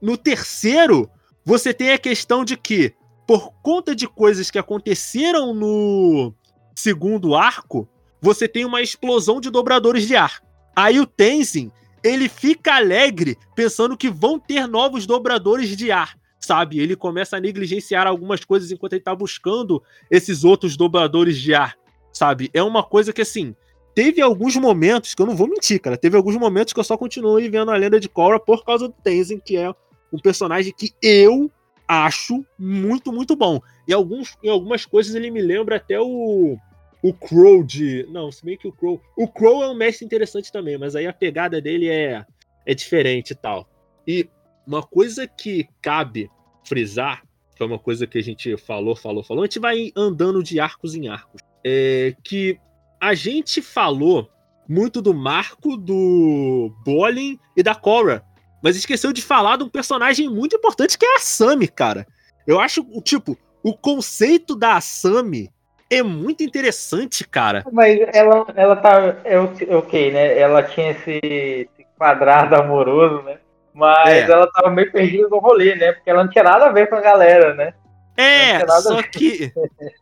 [0.00, 1.08] no terceiro,
[1.44, 2.94] você tem a questão de que,
[3.26, 6.34] por conta de coisas que aconteceram no
[6.74, 7.88] segundo arco,
[8.20, 10.42] você tem uma explosão de dobradores de ar.
[10.74, 11.70] Aí o Tenzin,
[12.02, 16.78] ele fica alegre pensando que vão ter novos dobradores de ar, sabe?
[16.80, 21.76] Ele começa a negligenciar algumas coisas enquanto ele tá buscando esses outros dobradores de ar
[22.14, 22.48] sabe?
[22.54, 23.54] É uma coisa que, assim,
[23.94, 26.96] teve alguns momentos, que eu não vou mentir, cara, teve alguns momentos que eu só
[26.96, 29.70] continuei vendo a lenda de Korra por causa do Tenzin, que é
[30.12, 31.50] um personagem que eu
[31.86, 33.60] acho muito, muito bom.
[33.86, 36.56] E alguns, em algumas coisas ele me lembra até o
[37.02, 38.06] o Crow de.
[38.10, 39.00] Não, se bem que o Crow.
[39.14, 42.24] O Crow é um mestre interessante também, mas aí a pegada dele é,
[42.64, 43.68] é diferente e tal.
[44.06, 44.28] E
[44.66, 46.30] uma coisa que cabe
[46.64, 47.22] frisar,
[47.54, 50.58] que é uma coisa que a gente falou, falou, falou, a gente vai andando de
[50.58, 52.58] arcos em arcos é que
[53.00, 54.30] a gente falou
[54.68, 58.24] muito do Marco, do Bolin e da Korra,
[58.64, 62.06] mas esqueceu de falar de um personagem muito importante que é a Sami, cara.
[62.46, 65.50] Eu acho, tipo, o conceito da Sami
[65.90, 67.62] é muito interessante, cara.
[67.70, 69.16] Mas ela, ela tá.
[69.22, 70.38] É, é ok, né?
[70.38, 73.36] Ela tinha esse, esse quadrado amoroso, né?
[73.74, 74.32] Mas é.
[74.32, 75.92] ela tava meio perdida no rolê, né?
[75.92, 77.74] Porque ela não tinha nada a ver com a galera, né?
[78.16, 79.52] É, só que.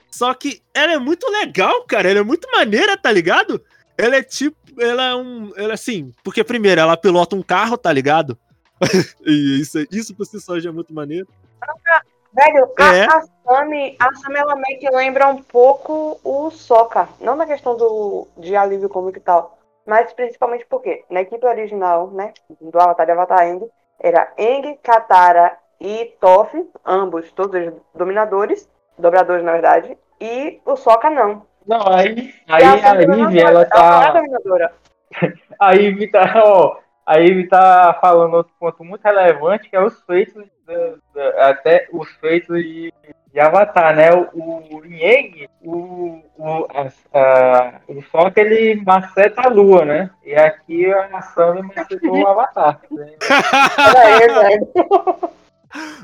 [0.09, 2.09] Só que ela é muito legal, cara.
[2.09, 3.61] Ela é muito maneira, tá ligado?
[3.98, 4.57] Ela é tipo.
[4.79, 5.51] Ela é um.
[5.57, 6.12] Ela assim.
[6.22, 8.38] Porque, primeiro, ela pilota um carro, tá ligado?
[9.25, 11.29] e isso, isso por si só já é muito maneiro.
[12.35, 13.05] Velho, é.
[13.05, 17.09] a, a Sammy, a Sammy ela meio que lembra um pouco o Soca.
[17.21, 19.59] Não na questão do, de alívio cômico e tal.
[19.87, 22.33] Mas principalmente porque na equipe original, né?
[22.61, 23.68] Do Avatar de Avatar Eng,
[24.01, 31.11] era Eng, Katara e Toff, ambos, todos eles dominadores, dobradores na verdade, e o Sokka
[31.11, 31.45] não.
[31.66, 34.07] Não, aí, aí a, a Liv, ela tá...
[34.07, 34.73] Ela é dominadora.
[35.61, 40.01] A Ivy tá, ó, a Ivy tá falando outro ponto muito relevante, que é os
[40.03, 42.93] feitos, da- da- até os feitos de,
[43.33, 44.11] de Avatar, né?
[44.33, 50.11] O, o Yang, o, o, a, a, o Sol que ele maceta a Lua, né?
[50.25, 52.81] E aqui a Sammy macetou o Avatar.
[52.91, 53.12] né?
[54.21, 54.61] Peraí.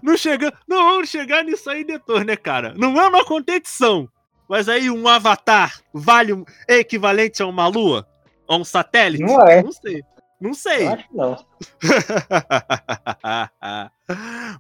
[0.02, 2.72] Não chega, não vamos chegar nisso aí depois, né, cara?
[2.76, 4.08] Não é uma competição.
[4.48, 8.06] Mas aí um avatar vale um- é equivalente a uma lua?
[8.48, 9.22] A um satélite?
[9.22, 9.62] Não é.
[9.62, 10.02] Não sei.
[10.40, 10.86] Não sei.
[10.86, 11.36] Eu acho que não.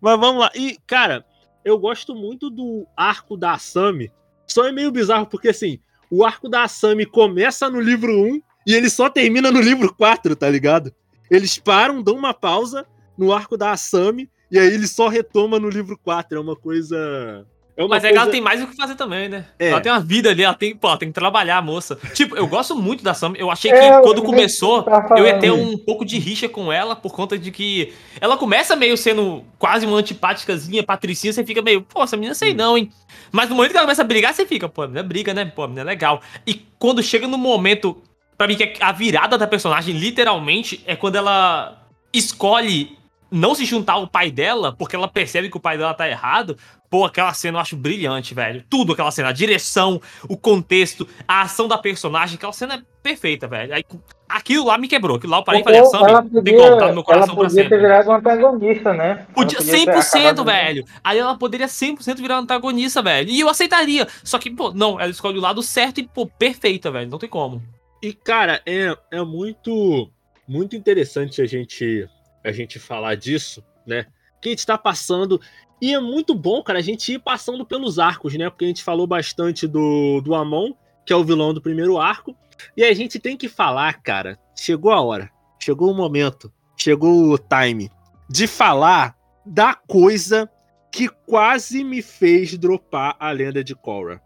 [0.00, 0.50] Mas vamos lá.
[0.54, 1.24] E, cara,
[1.64, 4.10] eu gosto muito do arco da Asami.
[4.46, 5.78] Só é meio bizarro, porque assim,
[6.10, 10.34] o arco da Asami começa no livro 1 e ele só termina no livro 4,
[10.34, 10.92] tá ligado?
[11.30, 12.86] Eles param, dão uma pausa
[13.16, 16.38] no arco da Asami e aí ele só retoma no livro 4.
[16.38, 17.46] É uma coisa.
[17.80, 19.44] É Mas é que ela coisa- tem mais o que fazer também, né?
[19.56, 19.68] É.
[19.68, 21.96] Ela tem uma vida ali, ela tem, pô, ela tem que trabalhar, a moça.
[22.12, 23.34] Tipo, eu gosto muito da Sam.
[23.36, 26.48] Eu achei que É, quando eu começou, tava eu ia ter um pouco de rixa
[26.48, 31.44] com ela, por conta de que ela começa meio sendo quase uma antipáticazinha, patricinha, você
[31.44, 32.56] fica meio, pô, essa menina sei Hum.
[32.56, 32.90] não, hein?
[33.30, 35.44] Mas no momento que ela começa a brigar, você fica, pô, a menina briga, né?
[35.44, 36.20] Pô, a menina é legal.
[36.44, 37.96] E quando chega no momento,
[38.36, 41.80] pra mim, que é a virada da personagem, literalmente, é quando ela
[42.12, 42.97] escolhe
[43.30, 46.56] não se juntar ao pai dela, porque ela percebe que o pai dela tá errado.
[46.90, 48.64] Pô, aquela cena eu acho brilhante, velho.
[48.70, 53.46] Tudo aquela cena, a direção, o contexto, a ação da personagem, aquela cena é perfeita,
[53.46, 53.74] velho.
[53.74, 53.84] Aí,
[54.26, 56.42] aquilo lá me quebrou, aquilo lá eu parei e falei, Sam, ela tem tá no
[56.42, 57.78] meu ela coração pra podia ter sempre.
[57.78, 59.26] virado um antagonista, né?
[59.34, 60.84] Podia Ela ter 100%, acabado- velho.
[61.04, 63.28] Aí ela poderia 100% virar antagonista, velho.
[63.28, 64.08] E eu aceitaria.
[64.24, 67.10] Só que, pô, não, ela escolhe o lado certo e, pô, perfeita, velho.
[67.10, 67.62] Não tem como.
[68.02, 70.10] E, cara, é, é muito,
[70.48, 72.08] muito interessante a gente,
[72.44, 74.06] a gente falar disso, né?
[74.40, 75.40] Que a gente tá passando.
[75.80, 78.50] E é muito bom, cara, a gente ir passando pelos arcos, né?
[78.50, 80.72] Porque a gente falou bastante do, do Amon,
[81.06, 82.36] que é o vilão do primeiro arco.
[82.76, 84.38] E a gente tem que falar, cara.
[84.56, 85.30] Chegou a hora.
[85.60, 86.52] Chegou o momento.
[86.76, 87.90] Chegou o time.
[88.28, 90.50] De falar da coisa
[90.92, 94.20] que quase me fez dropar a lenda de Korra.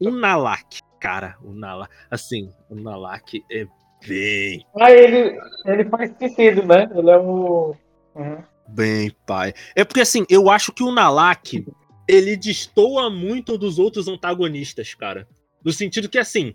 [0.00, 0.80] O Nalak.
[1.00, 1.92] Cara, o Nalak.
[2.10, 3.66] Assim, o Nalak é
[4.06, 6.88] bem, Aí ele, ele faz sentido, né?
[6.94, 7.74] Ele é o.
[8.14, 8.42] Uhum.
[8.68, 9.54] bem pai.
[9.76, 11.64] É porque assim, eu acho que o Nalak
[12.08, 15.28] ele destoa muito dos outros antagonistas, cara.
[15.62, 16.54] No sentido que assim,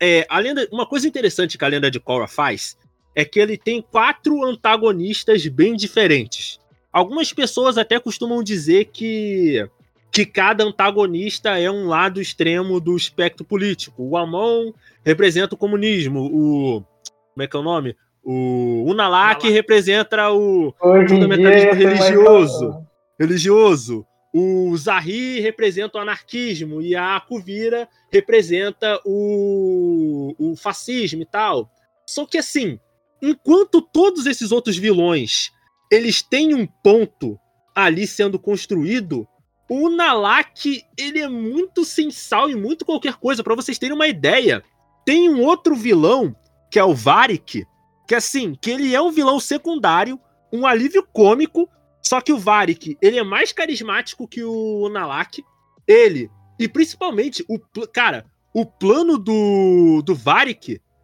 [0.00, 2.76] é, a lenda, uma coisa interessante que a lenda de Korra faz
[3.14, 6.58] é que ele tem quatro antagonistas bem diferentes.
[6.92, 9.68] Algumas pessoas até costumam dizer que
[10.12, 14.02] que cada antagonista é um lado extremo do espectro político.
[14.02, 14.72] O Amon
[15.04, 16.84] representa o comunismo, o
[17.34, 17.96] como é que é o nome?
[18.24, 22.58] O Unalak representa o Hoje Fundamentalismo religioso.
[22.58, 22.82] falar.
[23.18, 24.06] religioso.
[24.34, 31.70] O Zahri representa o anarquismo e a Kuvira representa o, o fascismo e tal.
[32.06, 32.80] Só que assim,
[33.22, 35.50] enquanto todos esses outros vilões
[35.90, 37.38] eles têm um ponto
[37.74, 39.26] ali sendo construído,
[39.68, 43.44] o Nalak ele é muito sensal e muito qualquer coisa.
[43.44, 44.64] Pra vocês terem uma ideia,
[45.04, 46.34] tem um outro vilão
[46.70, 47.66] que é o Varik,
[48.06, 50.18] que assim, que ele é um vilão secundário,
[50.52, 51.68] um alívio cômico,
[52.02, 55.44] só que o Varik, ele é mais carismático que o Nalak.
[55.86, 60.16] Ele, e principalmente, o cara, o plano do, do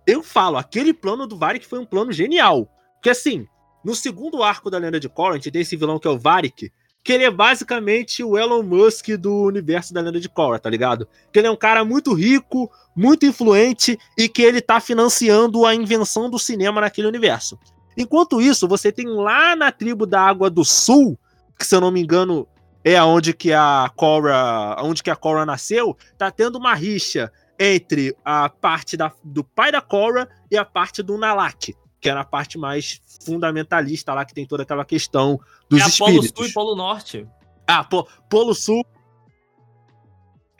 [0.07, 2.68] eu falo, aquele plano do Varik foi um plano genial.
[2.94, 3.46] Porque assim,
[3.85, 6.18] no segundo arco da Lenda de Korra, a gente tem esse vilão que é o
[6.18, 6.70] Varik,
[7.05, 11.07] que ele é basicamente o Elon Musk do universo da Lenda de Korra, tá ligado?
[11.31, 15.75] Que ele é um cara muito rico, muito influente e que ele tá financiando a
[15.75, 17.59] invenção do cinema naquele universo.
[17.95, 21.19] Enquanto isso, você tem lá na tribo da Água do Sul,
[21.59, 22.49] que se eu não me engano
[22.83, 28.17] é aonde que a Korra, onde que a Korra nasceu, tá tendo uma rixa entre
[28.25, 32.25] a parte da- do pai da Korra e a parte do Nalak, que era a
[32.25, 35.40] parte mais fundamentalista lá que tem toda aquela questão
[35.71, 36.37] dos é a Polo espíritos.
[36.37, 37.27] Sul e Polo Norte.
[37.67, 38.85] Ah, po- Polo Sul.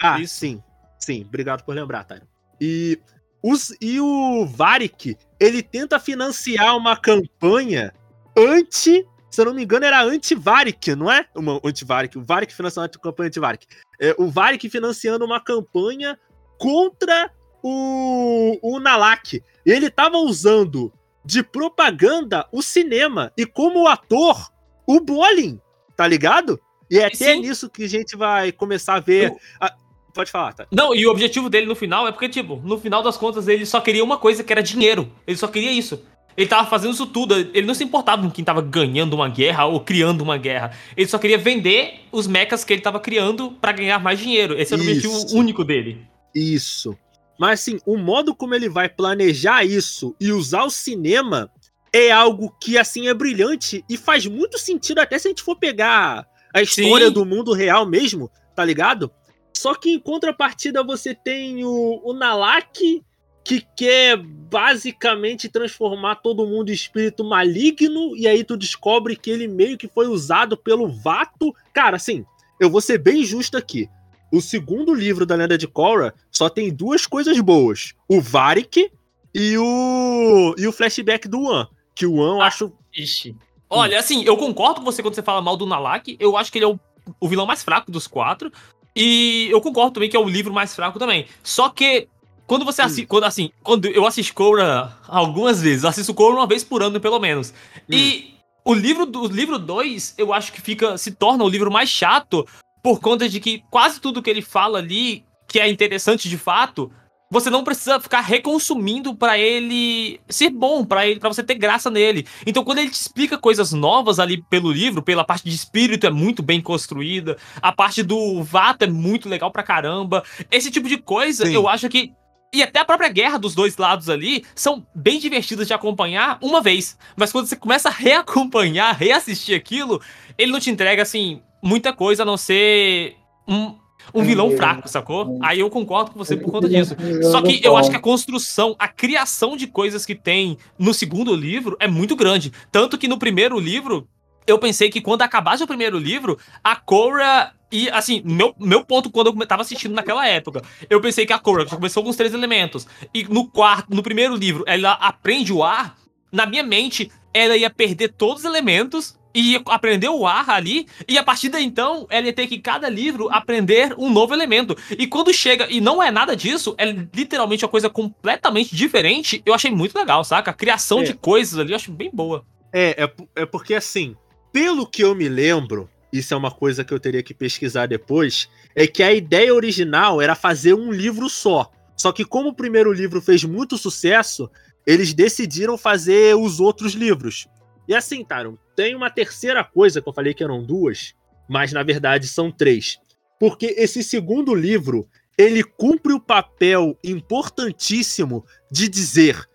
[0.03, 0.37] Ah, Isso.
[0.37, 0.63] sim.
[0.99, 2.25] Sim, obrigado por lembrar, Tyron.
[2.59, 2.99] E,
[3.43, 7.93] os, e o Varik, ele tenta financiar uma campanha
[8.35, 9.07] anti.
[9.31, 11.27] Se eu não me engano, era anti-Varik, não é?
[11.37, 12.17] Uma anti-Varik.
[12.17, 13.67] O Varik financiando uma campanha anti-Varik.
[14.01, 16.19] É, o Varik financiando uma campanha
[16.57, 17.31] contra
[17.63, 19.43] o, o Nalak.
[19.67, 20.91] Ele tava usando
[21.25, 23.33] de propaganda o cinema.
[23.37, 24.51] E como ator,
[24.87, 25.59] o Bolin,
[25.97, 26.61] tá ligado?
[26.91, 27.41] E é até Sim.
[27.41, 29.31] nisso que a gente vai começar a ver.
[29.31, 29.75] Eu- a-
[30.15, 30.65] Pode falar, tá?
[30.71, 33.67] Não, e o objetivo dele no final é porque, tipo, no final das contas, ele
[33.67, 35.11] só queria uma coisa que era dinheiro.
[35.27, 36.05] Ele só queria isso.
[36.37, 37.35] Ele tava fazendo isso tudo.
[37.35, 40.71] Ele não se importava com quem tava ganhando uma guerra ou criando uma guerra.
[40.97, 44.57] Ele só queria vender os mechas que ele tava criando pra ganhar mais dinheiro.
[44.57, 46.07] Esse era o objetivo único dele.
[46.33, 46.97] Isso.
[47.39, 51.51] Mas assim, o modo como ele vai planejar isso e usar o cinema
[51.93, 55.57] é algo que assim é brilhante e faz muito sentido até se a gente for
[55.57, 57.13] pegar a história Sim.
[57.13, 59.11] do mundo real mesmo, tá ligado?
[59.57, 63.03] Só que em contrapartida você tem o, o Nalak,
[63.45, 69.47] que quer basicamente transformar todo mundo em espírito maligno, e aí tu descobre que ele
[69.47, 71.55] meio que foi usado pelo Vato.
[71.73, 72.25] Cara, assim,
[72.59, 73.89] eu vou ser bem justo aqui.
[74.35, 78.91] O segundo livro da Lenda de Korra só tem duas coisas boas: o Varric
[79.33, 81.69] e o, e o flashback do One.
[81.95, 82.73] Que o One eu ah, acho.
[82.93, 83.37] Ixi.
[83.71, 86.17] Olha, assim, eu concordo com você quando você fala mal do Nalak.
[86.19, 86.81] Eu acho que ele é o,
[87.21, 88.51] o vilão mais fraco dos quatro.
[88.97, 91.29] E eu concordo também que é o livro mais fraco também.
[91.41, 92.09] Só que
[92.45, 93.05] quando você assiste.
[93.05, 93.09] Hum.
[93.11, 97.21] Quando, assim, quando eu assisto Korra algumas vezes, assisto Korra uma vez por ano, pelo
[97.21, 97.55] menos.
[97.89, 97.95] Hum.
[97.95, 100.99] E o livro do livro 2, eu acho que fica.
[100.99, 102.45] se torna o livro mais chato
[102.85, 106.93] por conta de que quase tudo que ele fala ali, que é interessante de fato,
[107.31, 111.91] você não precisa ficar reconsumindo para ele ser bom, para ele, para você ter graça
[111.91, 112.27] nele.
[112.47, 116.11] Então, quando ele te explica coisas novas ali pelo livro, pela parte de espírito é
[116.11, 120.23] muito bem construída, a parte do vato é muito legal pra caramba.
[120.51, 121.55] Esse tipo de coisa, Sim.
[121.55, 122.13] eu acho que
[122.53, 126.61] e até a própria guerra dos dois lados ali são bem divertidas de acompanhar uma
[126.61, 126.97] vez.
[127.17, 130.01] Mas quando você começa a reacompanhar, reassistir aquilo,
[130.39, 133.17] ele não te entrega, assim, muita coisa a não ser
[133.49, 133.75] um,
[134.13, 135.39] um vilão fraco, sacou?
[135.43, 136.95] Aí eu concordo com você por conta disso.
[137.31, 141.35] Só que eu acho que a construção, a criação de coisas que tem no segundo
[141.35, 142.53] livro é muito grande.
[142.71, 144.07] Tanto que no primeiro livro,
[144.47, 149.11] eu pensei que quando acabasse o primeiro livro, a Korra e, assim, meu, meu ponto
[149.11, 152.17] quando eu tava assistindo naquela época, eu pensei que a Korra já começou com os
[152.17, 152.87] três elementos.
[153.13, 155.97] E no quarto, no primeiro livro, ela aprende o ar.
[156.31, 161.19] Na minha mente, ela ia perder todos os elementos e aprender o ar ali, e
[161.19, 164.77] a partir daí então, ela ia ter que cada livro aprender um novo elemento.
[164.97, 169.53] E quando chega e não é nada disso, é literalmente uma coisa completamente diferente, eu
[169.53, 170.53] achei muito legal, saca?
[170.53, 171.05] A criação é.
[171.05, 172.45] de coisas ali eu acho bem boa.
[172.73, 174.15] É, é, é porque assim,
[174.53, 178.49] pelo que eu me lembro, isso é uma coisa que eu teria que pesquisar depois,
[178.75, 181.71] é que a ideia original era fazer um livro só.
[181.97, 184.49] Só que como o primeiro livro fez muito sucesso,
[184.87, 187.49] eles decidiram fazer os outros livros.
[187.87, 191.15] E assim, Taron, tem uma terceira coisa que eu falei que eram duas,
[191.49, 192.99] mas na verdade são três.
[193.39, 199.49] Porque esse segundo livro, ele cumpre o papel importantíssimo de dizer,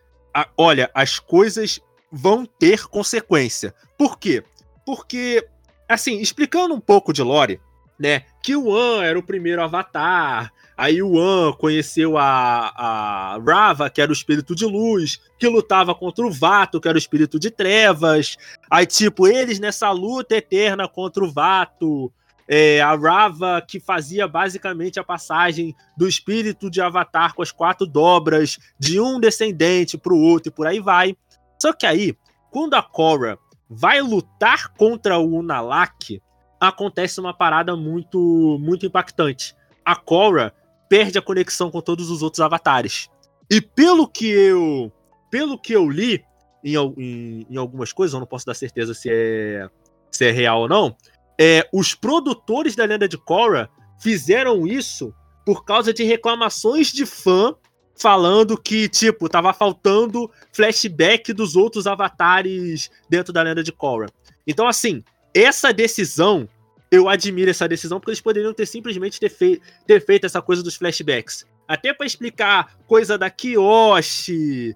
[0.58, 1.80] olha, as coisas
[2.12, 3.74] vão ter consequência.
[3.98, 4.44] Por quê?
[4.86, 5.48] Porque
[5.89, 7.60] assim, explicando um pouco de lore,
[7.99, 8.23] né?
[8.41, 14.01] Que o An era o primeiro avatar, aí o An conheceu a, a Rava, que
[14.01, 17.51] era o espírito de luz, que lutava contra o Vato, que era o espírito de
[17.51, 18.38] trevas.
[18.71, 22.12] Aí, tipo, eles nessa luta eterna contra o Vato,
[22.47, 27.85] é, a Rava que fazia basicamente a passagem do espírito de Avatar com as quatro
[27.85, 31.15] dobras de um descendente para o outro e por aí vai.
[31.62, 32.15] Só que aí,
[32.49, 33.38] quando a Korra
[33.69, 36.19] vai lutar contra o Unalak,
[36.60, 39.56] acontece uma parada muito muito impactante.
[39.84, 40.54] A Korra
[40.88, 43.10] perde a conexão com todos os outros avatares.
[43.50, 44.91] E pelo que eu
[45.32, 46.24] pelo que eu li
[46.63, 49.69] em, em, em algumas coisas, eu não posso dar certeza se é
[50.12, 50.95] se é real ou não,
[51.39, 53.69] é, os produtores da Lenda de Korra
[54.00, 55.13] fizeram isso
[55.45, 57.56] por causa de reclamações de fã
[58.00, 64.06] falando que, tipo, tava faltando flashback dos outros avatares dentro da lenda de Korra.
[64.48, 66.48] Então, assim, essa decisão,
[66.92, 70.63] eu admiro essa decisão, porque eles poderiam ter simplesmente ter, fei ter feito essa coisa
[70.63, 71.46] dos flashbacks.
[71.68, 74.76] Até para explicar coisa da Kiyoshi,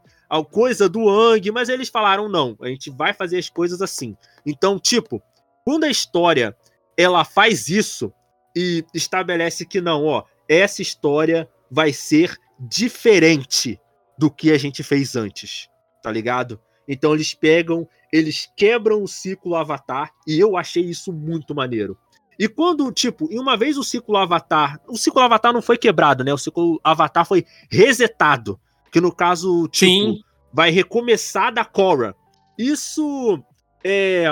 [0.51, 4.15] coisa do Ang, mas eles falaram não, a gente vai fazer as coisas assim.
[4.45, 5.21] Então, tipo,
[5.65, 6.55] quando a história
[6.97, 8.11] ela faz isso
[8.55, 13.79] e estabelece que não, ó, essa história vai ser diferente
[14.17, 15.67] do que a gente fez antes,
[16.01, 16.59] tá ligado?
[16.87, 21.97] Então eles pegam, eles quebram o ciclo Avatar e eu achei isso muito maneiro.
[22.37, 26.23] E quando, tipo, e uma vez o ciclo Avatar, o ciclo Avatar não foi quebrado,
[26.23, 26.31] né?
[26.31, 28.59] O ciclo Avatar foi resetado,
[28.91, 30.21] que no caso, tipo, Sim.
[30.53, 32.15] vai recomeçar da Korra.
[32.55, 33.43] Isso
[33.83, 34.27] é,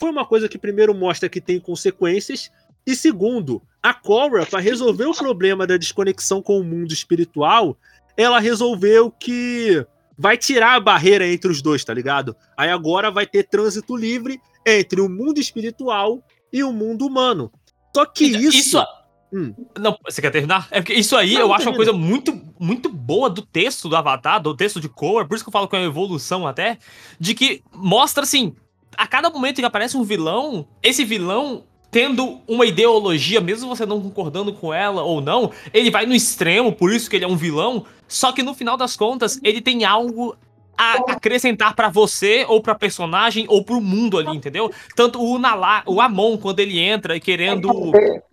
[0.00, 2.50] foi uma coisa que primeiro mostra que tem consequências
[2.84, 7.76] e segundo, a Korra, para resolver o problema da desconexão com o mundo espiritual,
[8.16, 9.86] ela resolveu que
[10.20, 12.36] vai tirar a barreira entre os dois, tá ligado?
[12.54, 17.50] Aí agora vai ter trânsito livre entre o mundo espiritual e o mundo humano.
[17.96, 18.58] Só que então, isso.
[18.58, 18.86] isso...
[19.32, 19.54] Hum.
[19.78, 20.68] Não, você quer terminar?
[20.70, 21.70] É porque isso aí não, eu acho termina.
[21.70, 25.44] uma coisa muito, muito boa do texto do Avatar, do texto de Korra, por isso
[25.44, 26.76] que eu falo que é uma evolução até,
[27.18, 28.54] de que mostra assim,
[28.98, 34.00] a cada momento que aparece um vilão, esse vilão tendo uma ideologia, mesmo você não
[34.00, 37.36] concordando com ela ou não, ele vai no extremo, por isso que ele é um
[37.36, 37.84] vilão.
[38.06, 40.36] Só que no final das contas, ele tem algo
[40.76, 44.72] a acrescentar para você ou para personagem ou pro mundo ali, entendeu?
[44.96, 47.92] Tanto o Nala, o Amon quando ele entra e querendo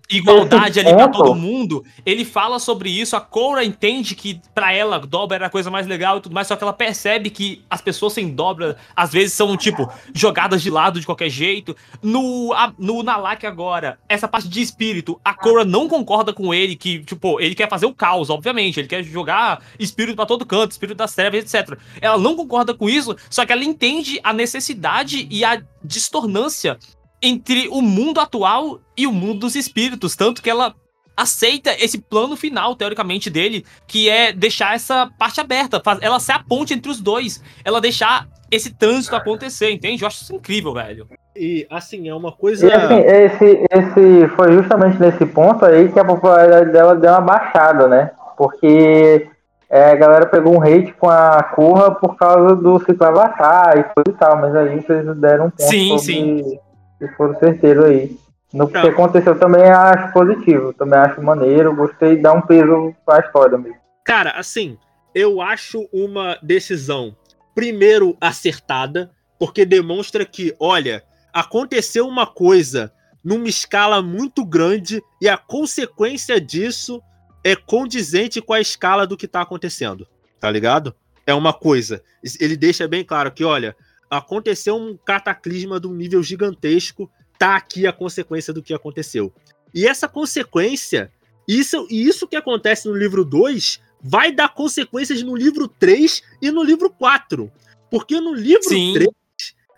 [0.10, 5.00] igualdade ali pra todo mundo, ele fala sobre isso, a Cora entende que para ela
[5.00, 7.82] dobra era a coisa mais legal e tudo mais, só que ela percebe que as
[7.82, 11.76] pessoas sem dobra às vezes são, tipo, jogadas de lado de qualquer jeito.
[12.02, 16.76] No, a, no Nalak agora, essa parte de espírito, a Cora não concorda com ele,
[16.76, 20.72] que, tipo, ele quer fazer o caos, obviamente, ele quer jogar espírito para todo canto,
[20.72, 21.78] espírito das trevas, etc.
[22.00, 26.78] Ela não concorda com isso, só que ela entende a necessidade e a distornância
[27.22, 30.74] entre o mundo atual e o mundo dos espíritos, tanto que ela
[31.16, 36.40] aceita esse plano final, teoricamente, dele, que é deixar essa parte aberta, ela ser a
[36.40, 40.04] ponte entre os dois, ela deixar esse trânsito acontecer, entende?
[40.04, 41.08] Eu acho isso incrível, velho.
[41.36, 42.68] E, assim, é uma coisa...
[42.68, 47.22] E, assim, esse, esse foi justamente nesse ponto aí que a popularidade dela deu uma
[47.22, 48.12] baixada, né?
[48.38, 49.28] Porque
[49.70, 53.84] é, a galera pegou um hate com a Corra por causa do ciclo Avatar e
[53.84, 56.44] coisa e tal, mas aí vocês deram um ponto sim, sobre...
[56.44, 56.60] sim
[56.98, 58.18] se for certeiro aí.
[58.54, 63.58] No que aconteceu também acho positivo, também acho maneiro, gostei dar um peso pra história
[63.58, 63.78] mesmo.
[64.06, 64.78] Cara, assim,
[65.14, 67.16] eu acho uma decisão,
[67.54, 72.92] primeiro, acertada, porque demonstra que, olha, aconteceu uma coisa
[73.24, 77.02] numa escala muito grande e a consequência disso
[77.44, 80.08] é condizente com a escala do que tá acontecendo,
[80.40, 80.96] tá ligado?
[81.26, 82.02] É uma coisa.
[82.40, 83.76] Ele deixa bem claro que, olha,
[84.10, 89.34] aconteceu um cataclisma de um nível gigantesco, tá aqui a consequência do que aconteceu.
[89.74, 91.12] E essa consequência,
[91.48, 96.64] isso, isso que acontece no livro 2, vai dar consequências no livro 3 e no
[96.64, 97.52] livro 4.
[97.90, 98.94] Porque no livro Sim.
[98.94, 99.10] 3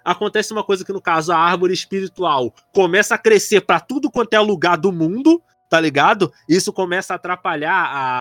[0.03, 4.33] acontece uma coisa que, no caso, a árvore espiritual começa a crescer para tudo quanto
[4.33, 6.31] é lugar do mundo, tá ligado?
[6.47, 8.19] Isso começa a atrapalhar a,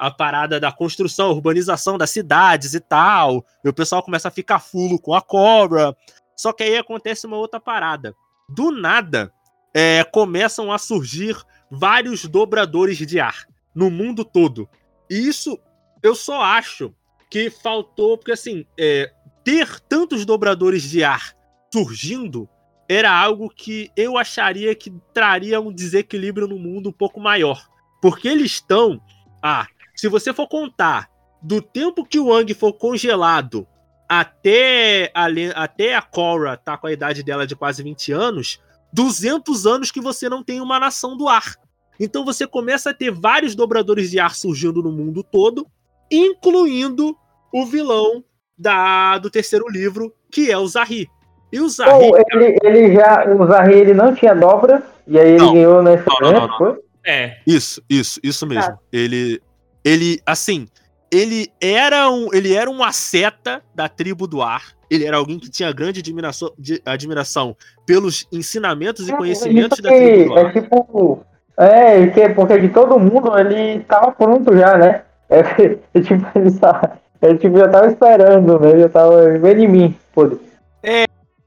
[0.00, 3.44] a parada da construção, urbanização das cidades e tal.
[3.62, 5.94] E o pessoal começa a ficar fulo com a cobra.
[6.34, 8.14] Só que aí acontece uma outra parada.
[8.48, 9.30] Do nada,
[9.74, 11.36] é, começam a surgir
[11.70, 14.66] vários dobradores de ar no mundo todo.
[15.10, 15.60] E isso
[16.02, 16.94] eu só acho
[17.30, 19.12] que faltou, porque assim, é,
[19.44, 21.36] ter tantos dobradores de ar
[21.70, 22.48] surgindo
[22.88, 27.68] era algo que eu acharia que traria um desequilíbrio no mundo um pouco maior.
[28.00, 28.98] Porque eles estão
[29.42, 29.66] a
[30.00, 31.10] se você for contar
[31.42, 33.66] do tempo que o Wang foi congelado
[34.08, 35.26] até a,
[35.62, 38.62] até a Korra tá com a idade dela de quase 20 anos,
[38.94, 41.54] 200 anos que você não tem uma nação do ar.
[42.00, 45.66] Então você começa a ter vários dobradores de ar surgindo no mundo todo,
[46.10, 47.14] incluindo
[47.52, 48.24] o vilão
[48.56, 51.06] da, do terceiro livro, que é o Zahri.
[51.52, 52.10] E o Zahri.
[52.10, 53.26] Oh, ele, ele, já.
[53.28, 56.78] O Zahri ele não tinha dobra, e aí ele não, ganhou nesse não, não, não,
[57.04, 57.36] É.
[57.46, 58.72] Isso, isso, isso mesmo.
[58.72, 58.78] Tá.
[58.90, 59.42] Ele,
[59.84, 60.68] ele, assim,
[61.10, 64.62] ele era um, ele era um asceta da tribo do ar.
[64.90, 67.56] Ele era alguém que tinha grande admiração, de, admiração
[67.86, 70.46] pelos ensinamentos e é, conhecimentos da tribo do ar.
[70.46, 71.26] É tipo,
[71.56, 75.02] é, que, porque de todo mundo ele tava pronto já, né?
[75.28, 75.40] É,
[75.94, 78.80] é tipo, ele, tá, ele tipo, já tava esperando, né?
[78.80, 80.38] Já tava vendo em mim, pô.
[80.82, 81.04] É,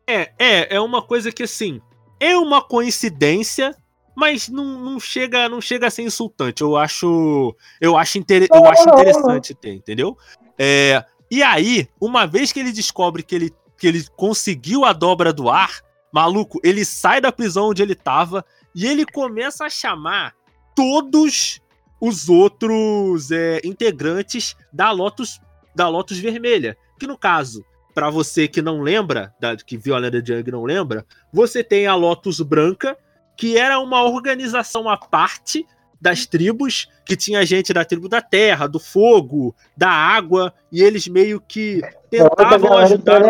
[0.07, 1.81] é, é, é uma coisa que assim,
[2.19, 3.75] é uma coincidência
[4.15, 6.61] mas não, não, chega não chega a ser insultante.
[6.61, 10.17] Eu acho eu acho, inter, eu acho interessante ter, entendeu?
[10.57, 15.33] É, e aí, uma vez que ele descobre que ele, que ele conseguiu a dobra
[15.33, 18.45] do ar, maluco, ele sai da prisão onde ele tava
[18.75, 20.33] e ele começa a chamar
[20.75, 21.59] todos
[21.99, 25.39] os outros é, integrantes da Lotus
[25.75, 29.99] da Lotus Vermelha, que no caso para você que não lembra, da, que viu a
[29.99, 32.97] Lenda de Young não lembra, você tem a Lotus Branca,
[33.35, 35.65] que era uma organização à parte
[35.99, 41.07] das tribos, que tinha gente da tribo da terra, do fogo, da água, e eles
[41.07, 43.21] meio que tentavam ajudar.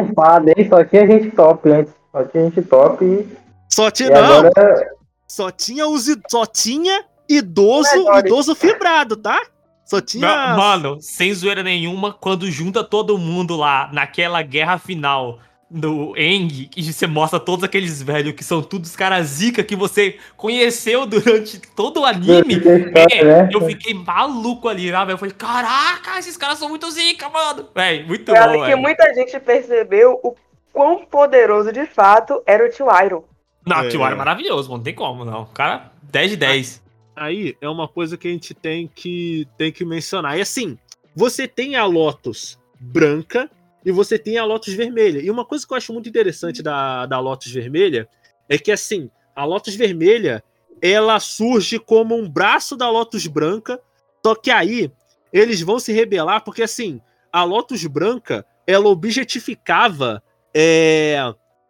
[0.58, 0.68] hein?
[0.68, 1.93] Só tinha gente top antes.
[2.12, 3.28] Só tinha gente top e.
[3.70, 4.10] Só tinha.
[4.10, 4.39] E não!
[4.39, 4.93] Agora...
[5.28, 7.89] Só tinha os só tinha idoso,
[8.20, 9.41] idoso fibrado, tá?
[9.86, 10.56] Só tinha.
[10.56, 15.39] Mano, sem zoeira nenhuma, quando junta todo mundo lá naquela guerra final
[15.74, 20.19] no Eng, e você mostra todos aqueles velhos que são todos caras zica que você
[20.38, 22.61] conheceu durante todo o anime.
[23.11, 23.49] É, né?
[23.51, 25.11] Eu fiquei maluco ali, né, velho?
[25.11, 27.69] Eu falei, caraca, esses caras são muito zica, mano.
[27.74, 30.36] Véi, muito eu bom, que muita gente percebeu o
[30.71, 33.24] quão poderoso de fato era o Tio Iron.
[33.65, 35.41] Não, o Tio Iron é maravilhoso, não tem como, não.
[35.41, 36.84] O cara, 10 de 10.
[37.15, 40.38] Aí é uma coisa que a gente tem que, tem que mencionar.
[40.38, 40.78] E assim,
[41.15, 43.49] você tem a Lotus branca,
[43.86, 45.19] e você tem a Lotus Vermelha.
[45.19, 48.07] E uma coisa que eu acho muito interessante da, da Lotus Vermelha
[48.47, 50.43] é que, assim, a Lotus Vermelha,
[50.81, 53.79] ela surge como um braço da Lotus Branca,
[54.25, 54.91] só que aí
[55.31, 60.21] eles vão se rebelar porque assim, a Lotus Branca, ela objetificava
[60.53, 61.17] é,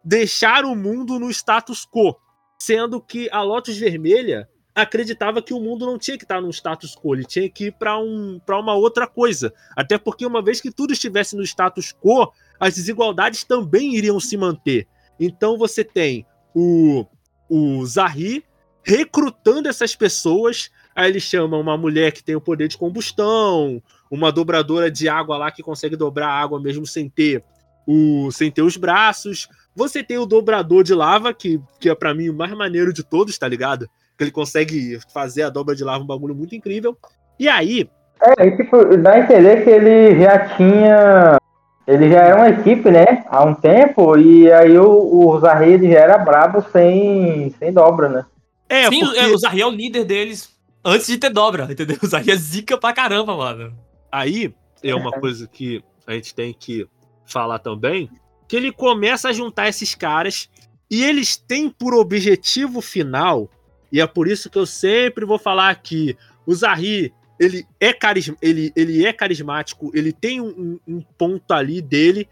[0.04, 2.14] deixar o mundo no status quo,
[2.58, 6.96] sendo que a Lotus Vermelha acreditava que o mundo não tinha que estar num status
[6.96, 9.52] quo, ele tinha que ir para um, uma outra coisa.
[9.76, 14.36] Até porque uma vez que tudo estivesse no status quo, as desigualdades também iriam se
[14.36, 14.88] manter.
[15.18, 17.06] Então você tem o,
[17.48, 18.44] o Zahri
[18.82, 20.70] recrutando essas pessoas.
[20.94, 25.36] Aí ele chama uma mulher que tem o poder de combustão, uma dobradora de água
[25.36, 27.44] lá que consegue dobrar a água mesmo sem ter
[27.86, 29.48] o sem ter os braços.
[29.74, 33.02] Você tem o dobrador de lava, que, que é para mim o mais maneiro de
[33.02, 33.88] todos, tá ligado?
[34.16, 36.96] Que ele consegue fazer a dobra de lava um bagulho muito incrível.
[37.38, 37.88] E aí.
[38.20, 41.38] É, tipo, dá a entender que ele já tinha.
[41.86, 43.24] Ele já é uma equipe, né?
[43.28, 48.26] Há um tempo, e aí o, o Zahri já era brabo sem, sem dobra, né?
[48.70, 49.18] É, Sim, porque...
[49.18, 50.50] É, o Zahri é o líder deles
[50.82, 51.98] antes de ter dobra, entendeu?
[52.02, 53.74] O Zahri é zica pra caramba, mano.
[54.10, 56.86] Aí é uma coisa que a gente tem que
[57.26, 58.08] falar também,
[58.48, 60.48] que ele começa a juntar esses caras
[60.90, 63.50] e eles têm por objetivo final
[63.94, 68.36] e é por isso que eu sempre vou falar aqui: o Zahri, ele é, carisma,
[68.42, 72.28] ele, ele é carismático, ele tem um, um ponto ali dele.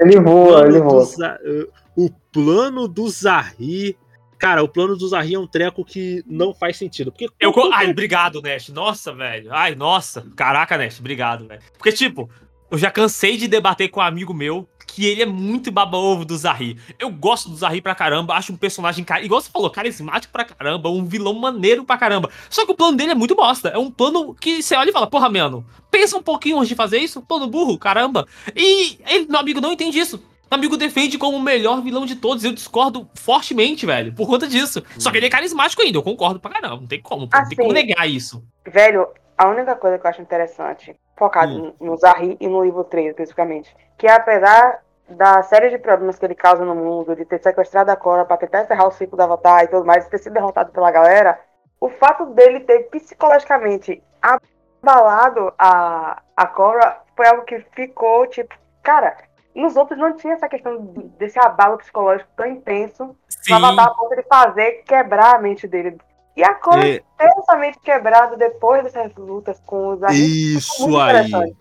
[0.00, 1.06] Ele voa, ele voa.
[1.44, 3.96] Eh, o plano do Zahri.
[4.36, 7.12] Cara, o plano do Zahri é um treco que não faz sentido.
[7.12, 8.72] Porque eu, Ai, obrigado, Nest.
[8.72, 9.54] Nossa, velho.
[9.54, 10.26] Ai, nossa.
[10.34, 11.62] Caraca, Nest, obrigado, velho.
[11.78, 12.28] Porque, tipo,
[12.74, 16.36] eu já cansei de debater com um amigo meu que ele é muito baba-ovo do
[16.36, 16.76] Zahri.
[16.98, 20.88] Eu gosto do Zahri pra caramba, acho um personagem, igual você falou, carismático pra caramba,
[20.88, 22.28] um vilão maneiro pra caramba.
[22.50, 23.68] Só que o plano dele é muito bosta.
[23.68, 26.74] É um plano que você olha e fala, porra, mano, pensa um pouquinho antes de
[26.74, 28.26] fazer isso, plano burro, caramba.
[28.56, 30.18] E ele, meu amigo não entende isso.
[30.50, 32.42] Meu amigo defende como o melhor vilão de todos.
[32.42, 34.80] Eu discordo fortemente, velho, por conta disso.
[34.80, 35.00] Hum.
[35.00, 36.80] Só que ele é carismático ainda, eu concordo pra caramba.
[36.80, 38.44] Não tem como, assim, não tem como assim, negar isso.
[38.66, 39.06] Velho,
[39.38, 41.74] a única coisa que eu acho interessante, focado hum.
[41.80, 46.34] no Zahri e no livro 3, especificamente, que apesar da série de problemas que ele
[46.34, 49.64] causa no mundo, de ter sequestrado a Cora para tentar encerrar o ciclo do Avatar
[49.64, 51.38] e tudo mais, ter sido derrotado pela galera,
[51.80, 59.16] o fato dele ter psicologicamente abalado a, a Cora foi algo que ficou, tipo, cara,
[59.54, 60.78] nos outros não tinha essa questão
[61.18, 63.60] desse abalo psicológico tão intenso Sim.
[63.60, 65.98] pra dar a ponto de fazer quebrar a mente dele.
[66.36, 67.02] E a Cora é...
[67.14, 71.56] intensamente quebrada depois dessas lutas com os Isso aí.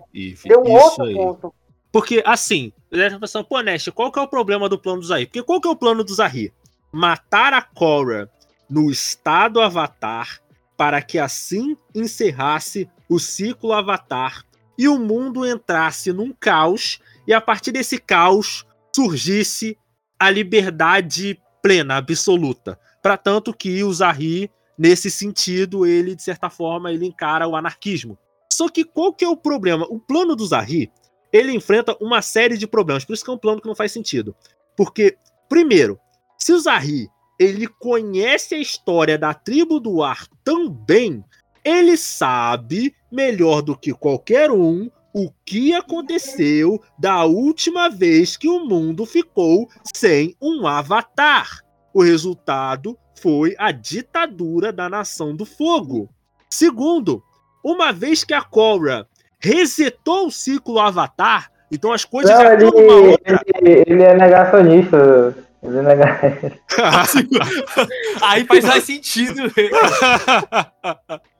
[0.45, 1.13] Deu um outro aí.
[1.13, 1.53] ponto.
[1.91, 2.73] Porque, assim,
[3.19, 5.27] pensando, pô, Nest, qual que é o problema do plano do Zahir?
[5.27, 6.51] Porque qual que é o plano do Zahir?
[6.91, 8.27] Matar a Korra
[8.67, 10.39] no estado Avatar
[10.75, 14.43] para que assim encerrasse o ciclo Avatar
[14.77, 18.65] e o mundo entrasse num caos e a partir desse caos
[18.95, 19.77] surgisse
[20.19, 22.79] a liberdade plena, absoluta.
[23.01, 28.17] Para tanto que o Zahir, nesse sentido, ele, de certa forma, ele encara o anarquismo.
[28.51, 29.85] Só que qual que é o problema?
[29.89, 30.91] O plano do Zahir
[31.33, 33.03] ele enfrenta uma série de problemas.
[33.03, 34.35] Por isso que é um plano que não faz sentido.
[34.77, 35.17] Porque,
[35.49, 35.99] primeiro,
[36.37, 37.09] se o Zahri
[37.39, 41.25] ele conhece a história da tribo do ar tão bem,
[41.65, 48.65] ele sabe melhor do que qualquer um o que aconteceu da última vez que o
[48.65, 51.61] mundo ficou sem um avatar.
[51.93, 56.09] O resultado foi a ditadura da Nação do Fogo.
[56.49, 57.23] Segundo,
[57.63, 59.07] uma vez que a Korra
[59.39, 63.41] resetou o ciclo Avatar, então as coisas Não, já ele, estão numa outra.
[63.55, 65.35] Ele, ele é negacionista.
[65.63, 66.59] Ele é negacionista.
[68.21, 69.41] Aí faz mais sentido.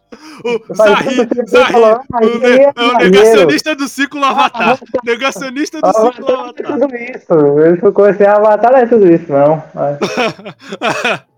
[0.43, 0.55] O o,
[2.39, 4.79] ne o negacionista do ciclo Avatar.
[5.03, 6.71] Negacionista do ciclo Avatar.
[6.71, 7.33] É tudo isso.
[7.33, 9.63] Eu ficou assim, Avatar não é tudo isso, não.
[9.73, 9.97] mas,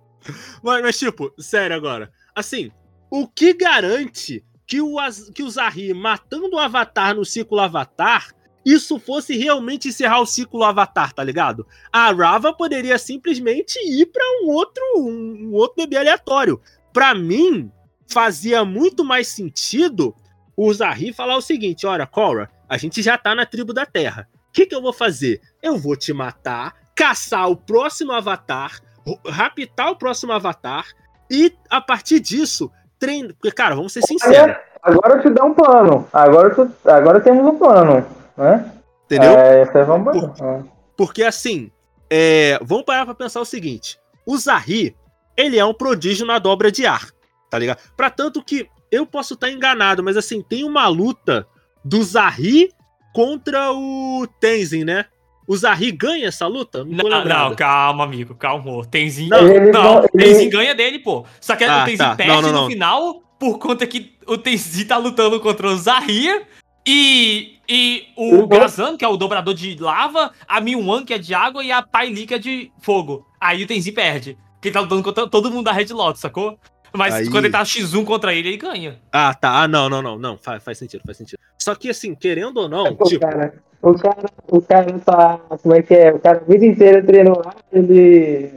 [0.63, 2.11] mas, tipo, sério agora.
[2.35, 2.71] Assim,
[3.09, 4.97] o que garante que o,
[5.33, 8.33] que o Zahri matando o Avatar no ciclo Avatar,
[8.65, 11.67] isso fosse realmente encerrar o ciclo Avatar, tá ligado?
[11.93, 16.59] A Rava poderia simplesmente ir para um outro um, um, outro bebê aleatório.
[16.91, 17.71] Para mim,
[18.07, 20.15] fazia muito mais sentido
[20.57, 24.27] o Zahri falar o seguinte: olha, Korra, a gente já tá na tribo da Terra.
[24.49, 25.41] O que, que eu vou fazer?
[25.61, 28.79] Eu vou te matar, caçar o próximo Avatar,
[29.27, 30.85] raptar o próximo Avatar,
[31.29, 33.33] e a partir disso treino.
[33.33, 34.55] Porque, cara, vamos ser sinceros.
[34.81, 36.07] Agora eu te dou um plano.
[36.13, 38.05] Agora, tu, agora temos um plano,
[38.37, 38.71] né?
[39.05, 39.31] Entendeu?
[39.31, 40.31] É, vamos...
[40.31, 41.71] Por, porque assim,
[42.09, 44.95] é, vamos parar pra pensar o seguinte: o Zahri,
[45.35, 47.09] ele é um prodígio na dobra de ar,
[47.49, 47.79] tá ligado?
[47.95, 51.47] Pra tanto que eu posso estar enganado, mas assim, tem uma luta
[51.83, 52.71] do Zahri
[53.13, 55.05] contra o Tenzin, né?
[55.47, 56.83] O Zahri ganha essa luta?
[56.83, 57.55] Não, não, lembrado.
[57.55, 58.85] calma, amigo, calma.
[58.85, 59.27] Tenzin.
[59.29, 61.25] Não, Não, ele não- o Tenzin ele- ganha dele, pô.
[61.41, 62.15] Só que Ah, o Tenzin tá.
[62.15, 62.67] perde Não, não, no não.
[62.67, 66.47] final por conta que o Tenzin tá lutando contra o Zahir
[66.87, 68.47] e, e o Uhum.
[68.47, 71.81] Gazan, que é o dobrador de lava, a Miwan, que é de água, e a
[71.81, 73.25] Pai Li, que é de fogo.
[73.39, 74.37] Aí o Tenzin perde.
[74.55, 76.57] Porque ele tá lutando contra todo mundo da Red Lotus, sacou?
[76.93, 78.99] Mas Aí- quando ele tá X1 contra ele, ele ganha.
[79.11, 79.63] Ah, tá.
[79.63, 80.37] Ah, não, não, não, não.
[80.37, 81.37] Faz, faz sentido, faz sentido.
[81.59, 83.53] Só que assim, querendo ou não, O tipo, cara,
[83.91, 85.37] o cara, o cara tá.
[85.61, 86.11] Como é que é?
[86.11, 88.51] O cara a vida inteira treinou lá, ele.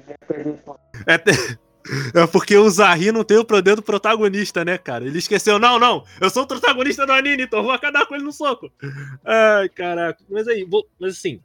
[1.07, 1.15] é,
[2.23, 5.05] é porque o Zahri não tem o poder do protagonista, né, cara?
[5.05, 8.25] Ele esqueceu, não, não, eu sou o protagonista do anime, então vou acabar com ele
[8.25, 8.71] no soco.
[9.25, 10.25] Ai, caraca.
[10.31, 11.41] Mas aí, vou, mas assim,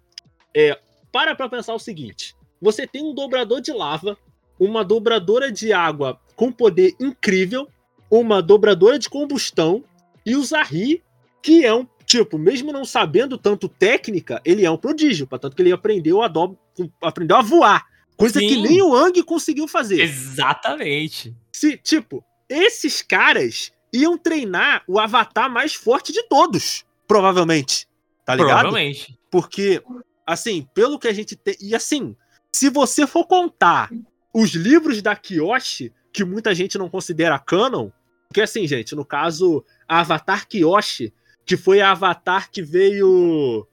[0.55, 0.79] é,
[1.11, 4.17] para pra pensar o seguinte: você tem um dobrador de lava,
[4.57, 7.67] uma dobradora de água com poder incrível,
[8.09, 9.83] uma dobradora de combustão
[10.25, 11.03] e o Zahri,
[11.41, 11.85] que é um
[12.17, 16.27] tipo, mesmo não sabendo tanto técnica, ele é um prodígio, portanto que ele aprendeu a
[16.27, 16.55] do...
[17.01, 18.61] aprendeu a voar, coisa que Sim.
[18.61, 19.99] nem o Ang conseguiu fazer.
[20.01, 21.35] Exatamente.
[21.51, 27.87] Se, tipo, esses caras iam treinar o avatar mais forte de todos, provavelmente.
[28.23, 28.59] Tá ligado?
[28.59, 29.17] Provavelmente.
[29.31, 29.81] Porque,
[30.25, 31.57] assim, pelo que a gente tem.
[31.59, 32.15] E assim,
[32.51, 33.89] se você for contar
[34.31, 37.89] os livros da Kyoshi, que muita gente não considera canon,
[38.27, 41.11] porque assim, gente, no caso, a Avatar Kyoshi,
[41.45, 43.67] que foi a Avatar que veio.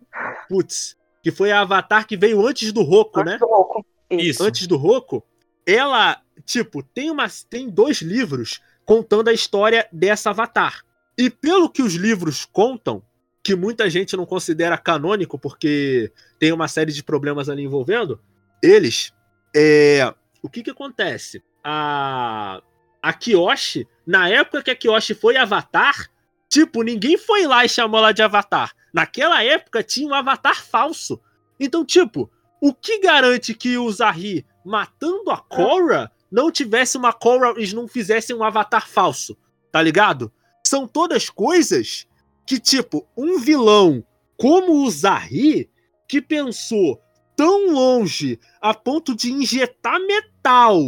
[0.49, 3.39] Putz, que foi a Avatar que veio antes do Roku, né?
[3.41, 3.85] Louco.
[4.11, 4.43] Isso.
[4.43, 5.23] antes do Roku,
[5.65, 10.85] ela, tipo, tem, uma, tem dois livros contando a história dessa Avatar.
[11.17, 13.03] E pelo que os livros contam,
[13.43, 18.21] que muita gente não considera canônico porque tem uma série de problemas ali envolvendo,
[18.63, 19.13] eles,
[19.55, 20.13] é,
[20.43, 21.43] o que que acontece?
[21.63, 22.61] A,
[23.01, 26.11] a Kyoshi, na época que a Kyoshi foi Avatar,
[26.51, 28.73] tipo, ninguém foi lá e chamou ela de Avatar.
[28.93, 31.19] Naquela época tinha um Avatar falso.
[31.59, 32.31] Então, tipo,
[32.61, 37.89] o que garante que o Zahri, matando a Korra, não tivesse uma Korra e não
[37.89, 39.37] fizessem um avatar falso?
[39.73, 40.31] Tá ligado?
[40.67, 42.07] São todas coisas
[42.47, 44.05] que, tipo, um vilão
[44.37, 45.71] como o Zahri,
[46.07, 47.01] que pensou
[47.37, 50.79] tão longe a ponto de injetar metal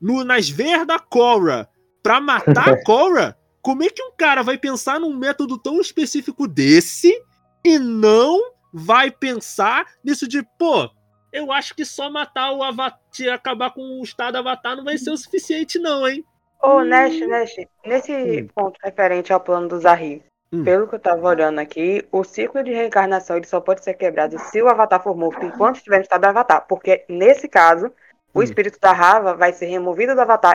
[0.00, 1.68] no, nas veias da Korra
[2.02, 6.46] pra matar a Korra, como é que um cara vai pensar num método tão específico
[6.46, 7.10] desse
[7.64, 8.38] e não
[8.70, 10.90] vai pensar nisso de, pô,
[11.32, 13.00] eu acho que só matar o Avatar,
[13.32, 16.22] acabar com o estado Avatar não vai ser o suficiente, não, hein?
[16.62, 17.56] Ô, Nash, Nash,
[17.86, 18.48] nesse Hum.
[18.54, 20.62] ponto referente ao plano do Zahri, Hum.
[20.62, 24.38] pelo que eu tava olhando aqui, o ciclo de reencarnação ele só pode ser quebrado
[24.38, 26.66] se o Avatar for morto enquanto estiver no estado Avatar.
[26.68, 27.90] Porque, nesse caso,
[28.34, 28.42] o Hum.
[28.42, 30.52] espírito da Rava vai ser removido do Avatar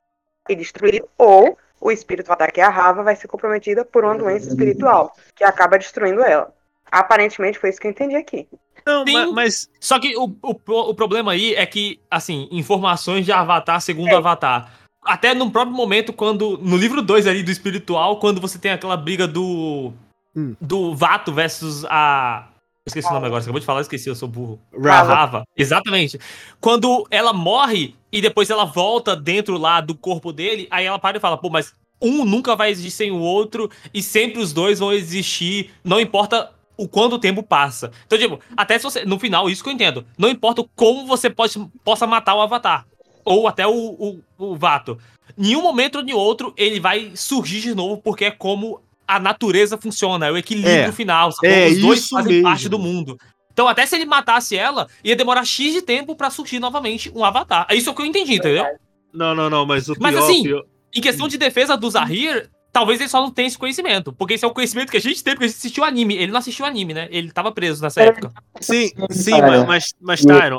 [0.48, 4.04] e destruído, ou o espírito do Avatar, que é a Rava, vai ser comprometida por
[4.04, 6.52] uma doença espiritual, que acaba destruindo ela.
[6.90, 8.46] Aparentemente foi isso que eu entendi aqui.
[8.86, 9.12] Não, Sim.
[9.12, 9.68] ma- mas.
[9.80, 14.72] Só que o, o, o problema aí é que, assim, informações de Avatar segundo Avatar.
[15.02, 16.58] Até no próprio momento, quando.
[16.58, 19.92] No livro 2 ali do espiritual, quando você tem aquela briga do.
[20.34, 20.54] Hum.
[20.60, 22.48] Do Vato versus a.
[22.90, 24.60] Esqueci o nome agora, você acabou de falar, esqueci, eu sou burro.
[24.72, 25.14] Rava.
[25.14, 25.44] Rava.
[25.56, 26.18] Exatamente.
[26.60, 31.16] Quando ela morre e depois ela volta dentro lá do corpo dele, aí ela para
[31.16, 34.78] e fala, pô, mas um nunca vai existir sem o outro e sempre os dois
[34.78, 37.92] vão existir, não importa o quanto o tempo passa.
[38.06, 39.04] Então, tipo, até se você.
[39.04, 40.04] No final, isso que eu entendo.
[40.16, 42.86] Não importa como você pode, possa matar o Avatar.
[43.22, 44.98] Ou até o, o, o Vato.
[45.36, 48.80] Em um momento ou em outro, ele vai surgir de novo, porque é como
[49.16, 50.92] a natureza funciona, é o equilíbrio É.
[50.92, 51.32] final.
[51.32, 51.48] sacou?
[51.48, 52.44] É Os dois isso fazem mesmo.
[52.48, 53.16] parte do mundo.
[53.52, 57.24] Então, até se ele matasse ela, ia demorar X de tempo pra surgir novamente um
[57.24, 57.66] Avatar.
[57.68, 58.64] É isso que eu entendi, entendeu?
[59.12, 60.02] Não, não, não, mas o pior.
[60.02, 63.58] Mas assim, pior- Em questão de defesa do Zahir, talvez ele só não tenha esse
[63.58, 64.12] conhecimento.
[64.12, 66.14] Porque esse é o conhecimento que a gente tem, porque a gente assistiu anime.
[66.16, 67.08] Ele não assistiu anime, né?
[67.10, 68.06] Ele tava preso nessa É.
[68.06, 68.32] época.
[68.60, 70.58] Sim, sim, mas, mas, mas Tyron.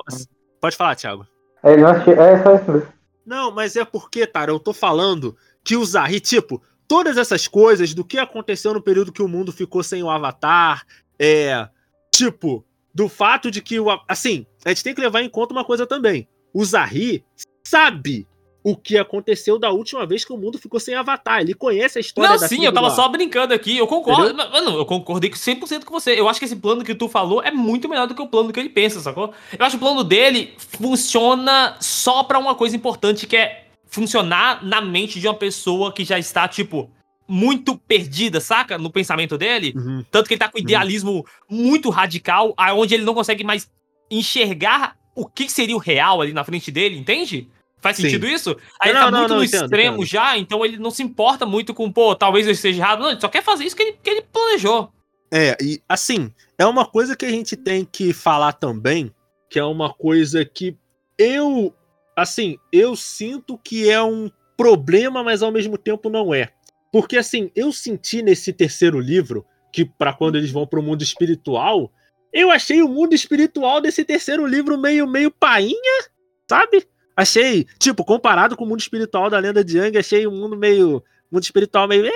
[0.62, 1.26] Pode falar, Thiago.
[1.64, 2.88] É, não é só isso mesmo.
[3.26, 6.62] Não, mas é porque, Tyron, eu tô falando que o Zahri, tipo,
[6.92, 10.86] todas essas coisas do que aconteceu no período que o mundo ficou sem o Avatar,
[11.18, 11.70] é.
[12.14, 13.88] Tipo, do fato de que o.
[14.10, 16.28] Assim, a gente tem que levar em conta uma coisa também.
[16.54, 17.24] O Zahri
[17.64, 18.28] sabe
[18.62, 21.40] o que aconteceu da última vez que o mundo ficou sem Avatar.
[21.40, 23.78] Ele conhece a história Não, da sim, eu tava só brincando aqui.
[23.78, 24.36] Eu concordo.
[24.36, 26.20] Mano, eu concordei com 100% com você.
[26.20, 28.52] Eu acho que esse plano que tu falou é muito melhor do que o plano
[28.52, 29.34] que ele pensa, sacou?
[29.58, 34.64] Eu acho que o plano dele funciona só pra uma coisa importante, que é funcionar
[34.66, 36.90] na mente de uma pessoa que já está, tipo,
[37.28, 38.78] muito perdida, saca?
[38.78, 39.74] No pensamento dele.
[39.76, 40.04] Uhum.
[40.10, 43.70] Tanto que ele tá com idealismo muito radical, aonde ele não consegue mais
[44.10, 47.48] enxergar o que seria o real ali na frente dele, entende?
[47.82, 48.04] Faz Sim.
[48.04, 48.56] sentido isso?
[48.80, 50.06] Aí Não, ele tá não, muito não, no entendo, extremo entendo.
[50.06, 53.00] já, então ele não se importa muito com, pô, talvez eu esteja errado.
[53.02, 54.92] Não, ele só quer fazer isso que ele, que ele planejou.
[55.34, 59.12] É, e assim, é uma coisa que a gente tem que falar também,
[59.50, 60.78] que é uma coisa que
[61.18, 61.74] eu,
[62.22, 66.50] assim, eu sinto que é um problema, mas ao mesmo tempo não é.
[66.92, 71.92] Porque assim, eu senti nesse terceiro livro que para quando eles vão pro mundo espiritual,
[72.34, 76.06] eu achei o mundo espiritual desse terceiro livro meio meio painha,
[76.50, 76.88] sabe?
[77.16, 81.04] Achei, tipo, comparado com o mundo espiritual da lenda de Yang, achei o mundo meio
[81.32, 82.12] mundo espiritual meio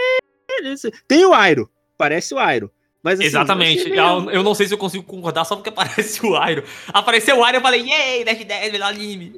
[1.08, 2.72] tem o Airo, parece o Airo.
[3.06, 3.88] Mas, assim, Exatamente.
[3.92, 6.64] Eu, eu, não sei se eu consigo concordar só porque aparece o Airo.
[6.92, 9.34] Apareceu o Airo, eu falei, yay, 10 10, melhor anime.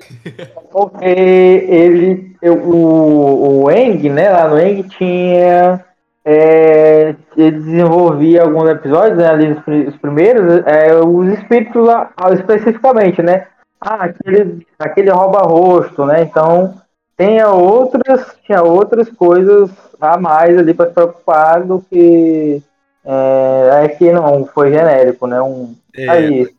[0.71, 5.83] Porque ele, eu, o, o Eng, né, lá no Eng tinha
[6.23, 13.21] é, ele desenvolvia alguns episódios, né, ali os, os primeiros, é, os espíritos lá, especificamente,
[13.21, 13.47] né?
[13.81, 16.21] Ah, aquele, aquele rouba-rosto, né?
[16.21, 16.73] Então,
[17.19, 22.63] tinha outras, tinha outras coisas a mais ali para se preocupar do que
[23.07, 25.41] é, é que não foi genérico, né?
[25.41, 26.55] Um, é, aí,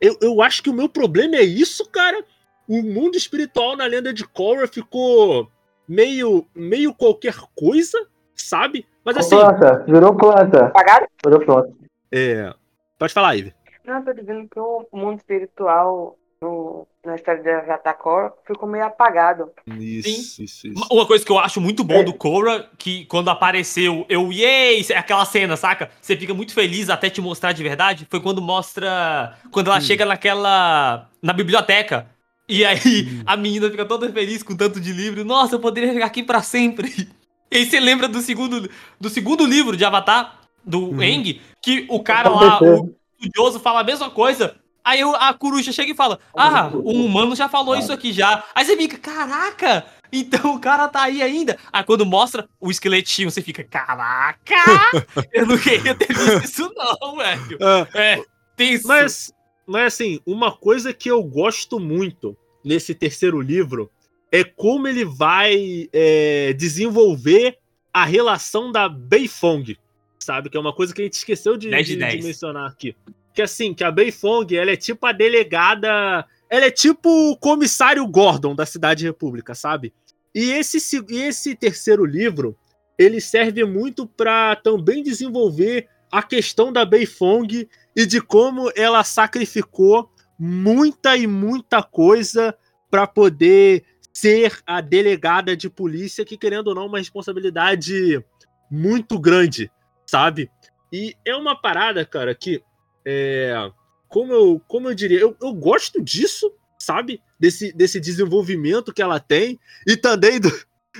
[0.00, 2.24] eu, eu acho que o meu problema é isso, cara.
[2.66, 5.48] O mundo espiritual na lenda de Korra ficou
[5.86, 7.98] meio, meio qualquer coisa,
[8.34, 8.86] sabe?
[9.04, 9.36] Mas assim.
[9.36, 10.66] Planta, virou planta.
[10.66, 11.06] Apagado?
[11.24, 11.72] Virou planta.
[12.10, 12.52] É.
[12.98, 13.54] Pode falar, Ivy.
[13.84, 18.84] Não, tô dizendo que o mundo espiritual no, na história de Avatar Korra ficou meio
[18.84, 19.50] apagado.
[19.66, 20.86] Isso, isso, isso.
[20.90, 22.04] Uma coisa que eu acho muito bom é.
[22.04, 25.90] do Korra, que quando apareceu, eu, yay, aquela cena, saca?
[26.00, 29.82] Você fica muito feliz até te mostrar de verdade, foi quando mostra, quando ela hum.
[29.82, 32.06] chega naquela, na biblioteca,
[32.48, 33.22] e aí hum.
[33.26, 36.42] a menina fica toda feliz com tanto de livro, nossa, eu poderia ficar aqui para
[36.42, 37.08] sempre.
[37.52, 38.66] E aí você lembra do segundo,
[38.98, 41.02] do segundo livro de Avatar, do uhum.
[41.02, 44.56] Eng, que o cara lá, o estudioso, fala a mesma coisa.
[44.84, 48.44] Aí a coruja chega e fala: Ah, o humano já falou isso aqui já.
[48.54, 49.86] Aí você fica, caraca!
[50.12, 51.58] Então o cara tá aí ainda.
[51.72, 54.54] Aí quando mostra o esqueletinho, você fica, caraca!
[55.32, 57.58] eu não queria ter visto isso, não, velho.
[57.94, 58.24] É, é
[58.56, 58.86] tem isso.
[58.86, 59.32] Mas,
[59.66, 63.90] mas assim, uma coisa que eu gosto muito nesse terceiro livro
[64.30, 67.58] é como ele vai é, desenvolver
[67.92, 69.76] a relação da Beifong,
[70.18, 70.48] sabe?
[70.48, 72.96] Que é uma coisa que a gente esqueceu de, de, de mencionar aqui.
[73.34, 76.26] Que assim, que a Beifong, ela é tipo a delegada.
[76.48, 79.92] Ela é tipo o comissário Gordon da Cidade República, sabe?
[80.34, 80.78] E esse,
[81.10, 82.56] esse terceiro livro,
[82.98, 90.10] ele serve muito para também desenvolver a questão da Beifong e de como ela sacrificou
[90.38, 92.54] muita e muita coisa
[92.90, 98.22] para poder ser a delegada de polícia, que querendo ou não, uma responsabilidade
[98.70, 99.70] muito grande,
[100.06, 100.50] sabe?
[100.92, 102.62] E é uma parada, cara, que
[103.04, 103.70] é,
[104.08, 107.20] como eu, como eu diria, eu, eu gosto disso, sabe?
[107.38, 110.52] Desse, desse desenvolvimento que ela tem e também do,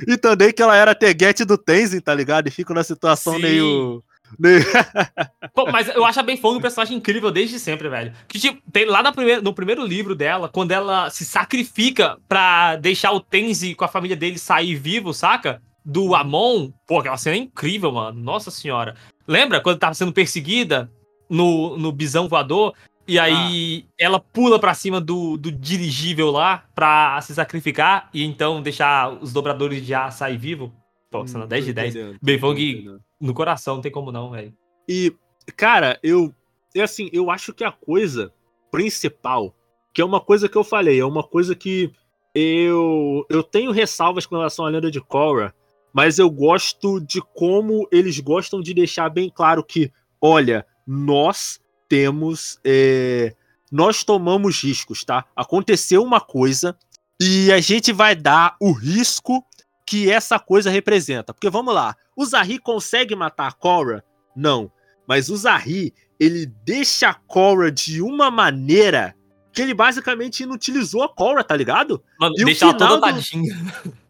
[0.08, 2.48] e também que ela era teguete do Tenzin, tá ligado?
[2.48, 3.42] E fica na situação Sim.
[3.42, 4.04] meio
[5.54, 8.12] Pô, mas eu acho a Ben Fong um personagem incrível desde sempre, velho.
[8.26, 12.76] Que tipo, tem lá no primeiro, no primeiro livro dela, quando ela se sacrifica pra
[12.76, 15.60] deixar o Tenzi com a família dele sair vivo, saca?
[15.84, 16.70] Do Amon.
[16.86, 18.18] Pô, aquela cena é incrível, mano.
[18.20, 18.94] Nossa senhora.
[19.26, 20.90] Lembra quando tava sendo perseguida
[21.28, 22.74] no, no bisão voador?
[23.06, 23.92] E aí ah.
[23.98, 29.32] ela pula pra cima do, do dirigível lá pra se sacrificar e então deixar os
[29.32, 30.72] dobradores de ar sair vivo.
[31.10, 31.94] Pô, cena hum, 10 de 10.
[32.22, 34.52] Ben Fong no coração, não tem como não, velho.
[34.88, 35.14] E,
[35.56, 36.34] cara, eu.
[36.74, 38.32] É assim, eu acho que a coisa
[38.70, 39.54] principal,
[39.92, 41.92] que é uma coisa que eu falei, é uma coisa que
[42.34, 45.54] eu, eu tenho ressalvas com relação à lenda de Korra,
[45.92, 52.58] mas eu gosto de como eles gostam de deixar bem claro que, olha, nós temos.
[52.64, 53.34] É,
[53.70, 55.24] nós tomamos riscos, tá?
[55.34, 56.76] Aconteceu uma coisa
[57.18, 59.44] e a gente vai dar o risco
[59.86, 61.32] que essa coisa representa.
[61.32, 64.04] Porque vamos lá, o Zahri consegue matar a Korra?
[64.36, 64.70] Não.
[65.06, 69.14] Mas o Zahri, ele deixa a Korra de uma maneira
[69.52, 72.02] que ele basicamente inutilizou a Korra, tá ligado?
[72.18, 73.20] Mano, e deixa ela toda do...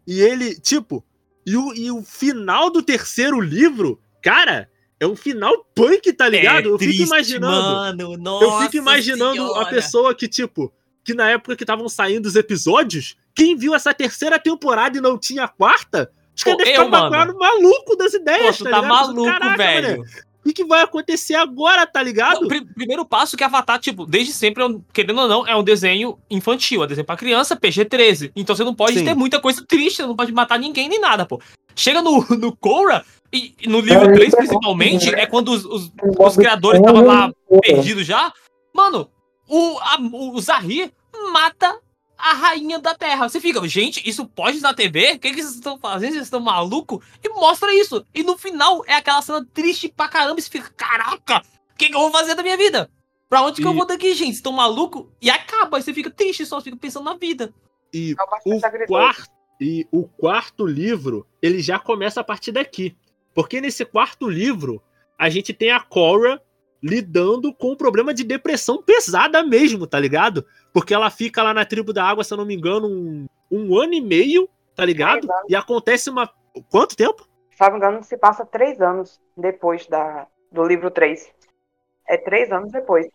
[0.07, 1.05] E ele, tipo,
[1.47, 4.71] e o, e o final do terceiro livro, cara,
[5.03, 6.69] é um final punk, tá ligado?
[6.69, 7.53] É eu triste, fico imaginando.
[7.53, 9.63] Mano, nossa eu fico imaginando senhora.
[9.63, 10.73] a pessoa que, tipo,
[11.05, 15.19] que na época que estavam saindo os episódios, quem viu essa terceira temporada e não
[15.19, 19.25] tinha a quarta, acho que ia ficar maluco das ideias, Pô, tu tá, tá maluco,
[19.25, 20.05] Caraca, velho.
[20.45, 22.41] O que vai acontecer agora, tá ligado?
[22.41, 26.83] Não, primeiro passo que Avatar, tipo, desde sempre, querendo ou não, é um desenho infantil,
[26.83, 28.33] é um desenho pra criança, PG-13.
[28.35, 29.05] Então você não pode Sim.
[29.05, 31.41] ter muita coisa triste, você não pode matar ninguém nem nada, pô.
[31.77, 36.81] Chega no, no Korra, e, no livro 3, principalmente, é quando os, os, os criadores
[36.81, 38.33] estavam lá perdidos já.
[38.75, 39.11] Mano,
[39.49, 40.93] o, a, o Zahir
[41.33, 41.81] mata
[42.19, 43.29] a rainha da Terra.
[43.29, 45.15] Você fica, gente, isso pode na TV?
[45.15, 46.13] O que, que vocês estão fazendo?
[46.13, 47.05] Vocês estão malucos?
[47.23, 48.07] E mostra isso.
[48.15, 50.39] E no final é aquela cena triste pra caramba.
[50.39, 52.91] E você fica, caraca, o que, que eu vou fazer da minha vida?
[53.29, 53.63] Pra onde e...
[53.63, 54.27] que eu vou daqui, gente?
[54.27, 55.07] Vocês estão malucos?
[55.21, 57.53] E acaba, aí você fica triste, só fica pensando na vida.
[57.93, 58.15] E
[58.45, 59.31] o, quarto,
[59.61, 62.97] e o quarto livro, ele já começa a partir daqui.
[63.35, 64.83] Porque nesse quarto livro,
[65.19, 66.41] a gente tem a Cora
[66.83, 70.45] lidando com um problema de depressão pesada mesmo, tá ligado?
[70.73, 73.79] Porque ela fica lá na tribo da água, se eu não me engano, um, um
[73.79, 75.29] ano e meio, tá ligado?
[75.49, 76.29] E acontece uma.
[76.69, 77.29] Quanto tempo?
[77.51, 81.31] Se não me engano, se passa três anos depois da, do livro 3.
[82.09, 83.07] É três anos depois.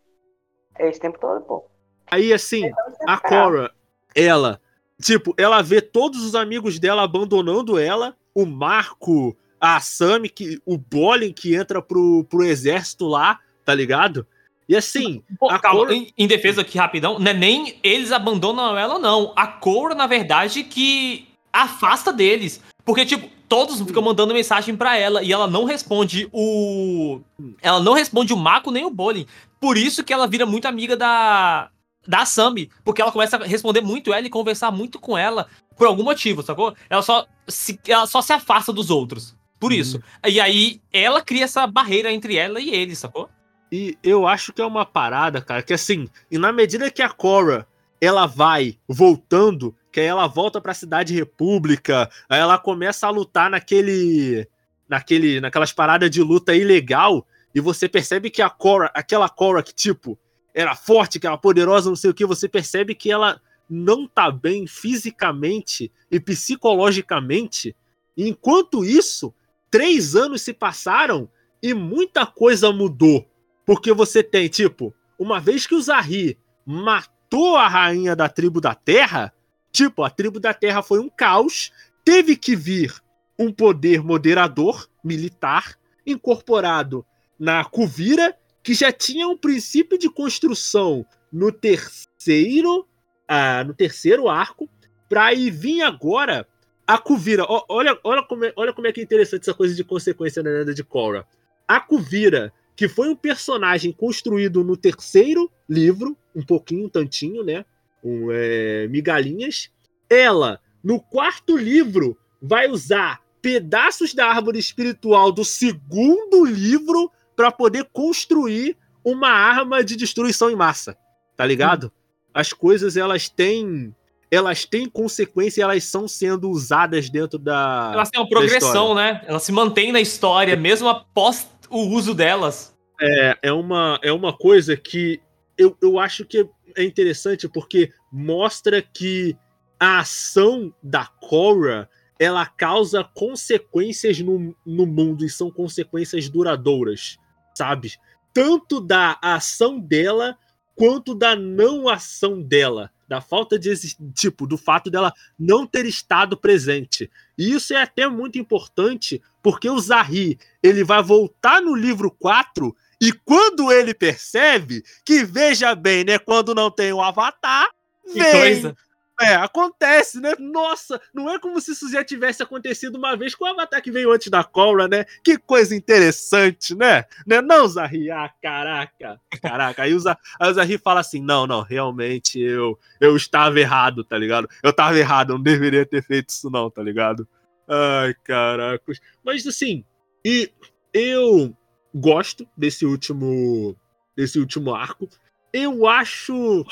[0.79, 1.65] É esse tempo todo, pô.
[2.09, 2.71] Aí, assim,
[3.05, 3.71] a Cora,
[4.15, 4.61] ela,
[5.01, 10.77] tipo, ela vê todos os amigos dela abandonando ela, o Marco, a Sami, que, o
[10.77, 14.25] Bolin que entra pro, pro exército lá, tá ligado?
[14.67, 15.23] E assim.
[15.39, 15.93] Pô, calma, Cora...
[15.93, 19.33] em, em, defesa aqui rapidão, não é nem eles abandonam ela, não.
[19.35, 22.61] A Cora, na verdade, que afasta deles.
[22.83, 27.21] Porque, tipo, todos ficam mandando mensagem para ela e ela não responde o.
[27.61, 29.25] Ela não responde o Mako nem o Bolin.
[29.59, 31.69] Por isso que ela vira muito amiga da.
[32.05, 32.69] Da Sami.
[32.85, 35.47] Porque ela começa a responder muito ela e conversar muito com ela.
[35.77, 36.73] Por algum motivo, sacou?
[36.89, 39.36] Ela só se, ela só se afasta dos outros.
[39.59, 40.01] Por isso.
[40.25, 43.29] E aí ela cria essa barreira entre ela e ele, sacou?
[43.71, 47.09] E eu acho que é uma parada, cara, que assim, e na medida que a
[47.09, 47.67] Cora
[47.99, 53.09] ela vai voltando, que aí ela volta para a cidade República, aí ela começa a
[53.09, 54.47] lutar naquele
[54.87, 59.73] naquele naquelas paradas de luta ilegal e você percebe que a Cora, aquela Cora que
[59.73, 60.17] tipo
[60.53, 64.31] era forte, que era poderosa, não sei o que, você percebe que ela não tá
[64.31, 67.75] bem fisicamente e psicologicamente.
[68.15, 69.33] Enquanto isso,
[69.69, 71.29] três anos se passaram
[71.61, 73.27] e muita coisa mudou.
[73.65, 78.73] Porque você tem, tipo, uma vez que o Zahri matou a rainha da tribo da
[78.73, 79.33] Terra,
[79.71, 81.71] tipo, a tribo da Terra foi um caos,
[82.03, 82.93] teve que vir
[83.37, 87.05] um poder moderador militar incorporado
[87.39, 92.87] na Kuvira, que já tinha um princípio de construção no terceiro,
[93.27, 94.69] ah, no terceiro arco,
[95.07, 96.47] para aí vir agora
[96.87, 97.45] a Kuvira.
[97.69, 100.49] Olha, olha, como é, olha como é que é interessante essa coisa de consequência na
[100.49, 101.27] lenda de Korra.
[101.67, 107.65] A Kuvira que foi um personagem construído no terceiro livro, um pouquinho, um tantinho, né?
[108.03, 109.71] Um, é, migalhinhas.
[110.07, 117.85] Ela, no quarto livro, vai usar pedaços da árvore espiritual do segundo livro para poder
[117.91, 120.95] construir uma arma de destruição em massa.
[121.35, 121.87] Tá ligado?
[121.87, 121.91] Hum.
[122.31, 123.93] As coisas elas têm
[124.29, 127.91] elas têm consequência e elas são sendo usadas dentro da.
[127.93, 129.21] Elas têm uma progressão, né?
[129.25, 132.75] Elas se mantêm na história, mesmo após o uso delas.
[132.99, 135.21] É, é, uma, é uma coisa que
[135.57, 139.35] eu, eu acho que é interessante porque mostra que
[139.79, 147.17] a ação da Korra ela causa consequências no, no mundo e são consequências duradouras,
[147.53, 147.93] sabe?
[148.33, 150.35] Tanto da ação dela
[150.75, 153.73] quanto da não ação dela, da falta de
[154.13, 157.09] tipo, do fato dela não ter estado presente.
[157.37, 162.75] E isso é até muito importante, porque o Zahri, ele vai voltar no livro 4
[162.99, 167.67] e quando ele percebe que, veja bem, né, quando não tem o avatar,
[168.11, 168.75] que vem, coisa.
[169.19, 170.33] É, acontece, né?
[170.37, 173.91] Nossa, não é como se isso já tivesse acontecido uma vez com o Avatar que
[173.91, 175.05] veio antes da Cobra, né?
[175.23, 177.03] Que coisa interessante, né?
[177.25, 177.41] né?
[177.41, 179.81] Não, Zahri, ah, caraca, caraca.
[179.81, 184.17] Aí o, Zahri, aí o fala assim: não, não, realmente eu, eu estava errado, tá
[184.17, 184.47] ligado?
[184.61, 187.27] Eu estava errado, eu não deveria ter feito isso, não, tá ligado?
[187.67, 189.01] Ai, caracos.
[189.25, 189.83] Mas assim,
[190.23, 190.51] e
[190.93, 191.55] eu
[191.93, 193.75] gosto desse último,
[194.15, 195.09] desse último arco.
[195.51, 196.63] Eu acho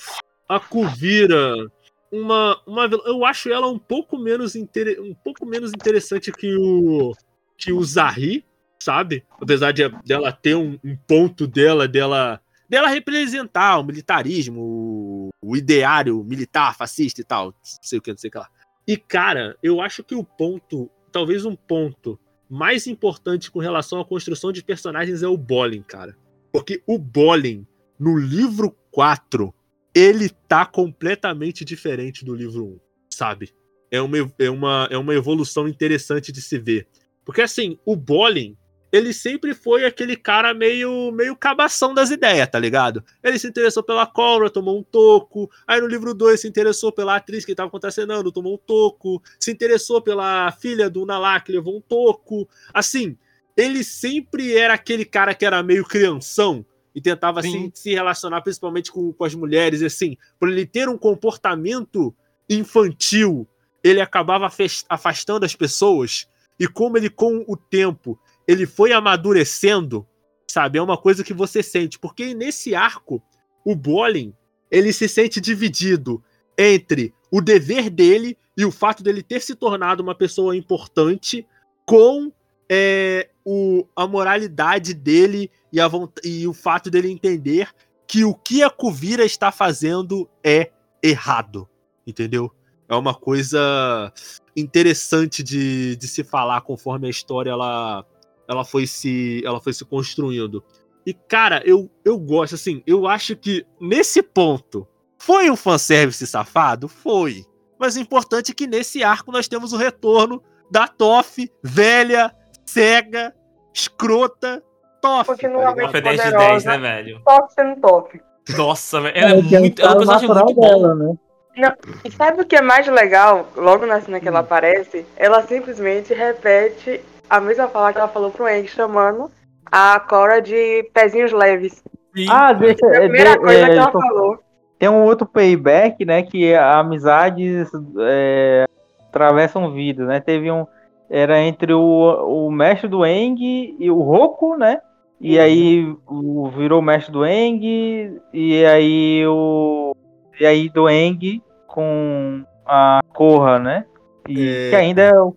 [0.47, 1.71] a Kuvira
[2.15, 7.13] uma, uma eu acho ela um pouco menos inter, um pouco menos interessante que o
[7.57, 8.45] que o Zahri,
[8.79, 9.23] sabe?
[9.39, 15.55] Apesar de dela ter um, um, ponto dela dela dela representar o militarismo, o, o
[15.55, 18.49] ideário militar fascista e tal, não sei o que, não sei o que lá.
[18.87, 24.05] E cara, eu acho que o ponto, talvez um ponto mais importante com relação à
[24.05, 26.15] construção de personagens é o Bolin, cara.
[26.51, 27.65] Porque o Bolin,
[27.99, 29.53] no livro 4,
[29.95, 32.79] ele tá completamente diferente do livro 1,
[33.09, 33.53] sabe?
[33.89, 36.85] É uma, é uma, é uma evolução interessante de se ver.
[37.23, 38.57] Porque assim, o Bolin,
[38.91, 43.03] ele sempre foi aquele cara meio meio cabação das ideias, tá ligado?
[43.23, 45.49] Ele se interessou pela cobra, tomou um toco.
[45.65, 49.23] Aí no livro 2 se interessou pela atriz que tava contracenando, tomou um toco.
[49.39, 52.49] Se interessou pela filha do Nalá, que levou um toco.
[52.73, 53.17] Assim,
[53.55, 56.65] ele sempre era aquele cara que era meio crianção,
[56.95, 60.97] e tentava assim, se relacionar principalmente com, com as mulheres, assim, por ele ter um
[60.97, 62.15] comportamento
[62.49, 63.47] infantil
[63.85, 64.49] ele acabava
[64.89, 66.27] afastando as pessoas
[66.59, 70.07] e como ele com o tempo ele foi amadurecendo,
[70.49, 70.79] sabe?
[70.79, 73.21] É uma coisa que você sente, porque nesse arco
[73.63, 74.33] o Bolin
[74.71, 76.23] ele se sente dividido
[76.57, 81.45] entre o dever dele e o fato dele ter se tornado uma pessoa importante
[81.85, 82.31] com
[82.69, 85.89] é, o, a moralidade dele e, a,
[86.23, 87.69] e o fato dele entender
[88.07, 91.67] que o que a Kuvira está fazendo é errado,
[92.05, 92.51] entendeu?
[92.87, 94.11] É uma coisa
[94.55, 98.05] interessante de, de se falar conforme a história ela,
[98.47, 100.63] ela, foi se, ela foi se construindo.
[101.05, 104.87] E, cara, eu, eu gosto, assim, eu acho que nesse ponto
[105.17, 106.87] foi um fanservice safado?
[106.87, 107.45] Foi.
[107.79, 112.33] Mas o importante é que nesse arco nós temos o retorno da Toff, velha,
[112.65, 113.33] cega,
[113.73, 114.63] escrota,
[115.01, 115.27] Toff.
[115.27, 117.21] Continuamente tá 10 de 10, né, velho?
[117.25, 118.21] Toff sendo Toff.
[118.57, 119.17] Nossa, velho.
[119.17, 119.81] Ela é, é muito.
[119.81, 121.15] Ela é um personagem muito dela, né?
[121.57, 123.47] Não, e sabe o que é mais legal?
[123.55, 124.43] Logo na cena que ela hum.
[124.43, 129.31] aparece, ela simplesmente repete a mesma fala que ela falou pro Eng, chamando
[129.71, 131.83] a Cora de pezinhos leves.
[132.15, 132.27] Sim.
[132.29, 134.01] Ah, deixa, é a primeira de, coisa é, que ela tô...
[134.01, 134.39] falou.
[134.77, 136.23] Tem um outro payback, né?
[136.23, 138.65] Que amizades é,
[139.09, 140.19] atravessam vidas, né?
[140.19, 140.67] Teve um.
[141.09, 143.37] Era entre o, o mestre do Eng
[143.79, 144.81] e o Roku, né?
[145.21, 145.43] E uhum.
[145.43, 149.95] aí o, virou mestre do Eng, e aí o.
[150.39, 153.85] E aí do Eng com a Korra, né?
[154.27, 154.69] E é...
[154.69, 155.35] que ainda é o.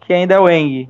[0.00, 0.88] Que ainda é o Eng.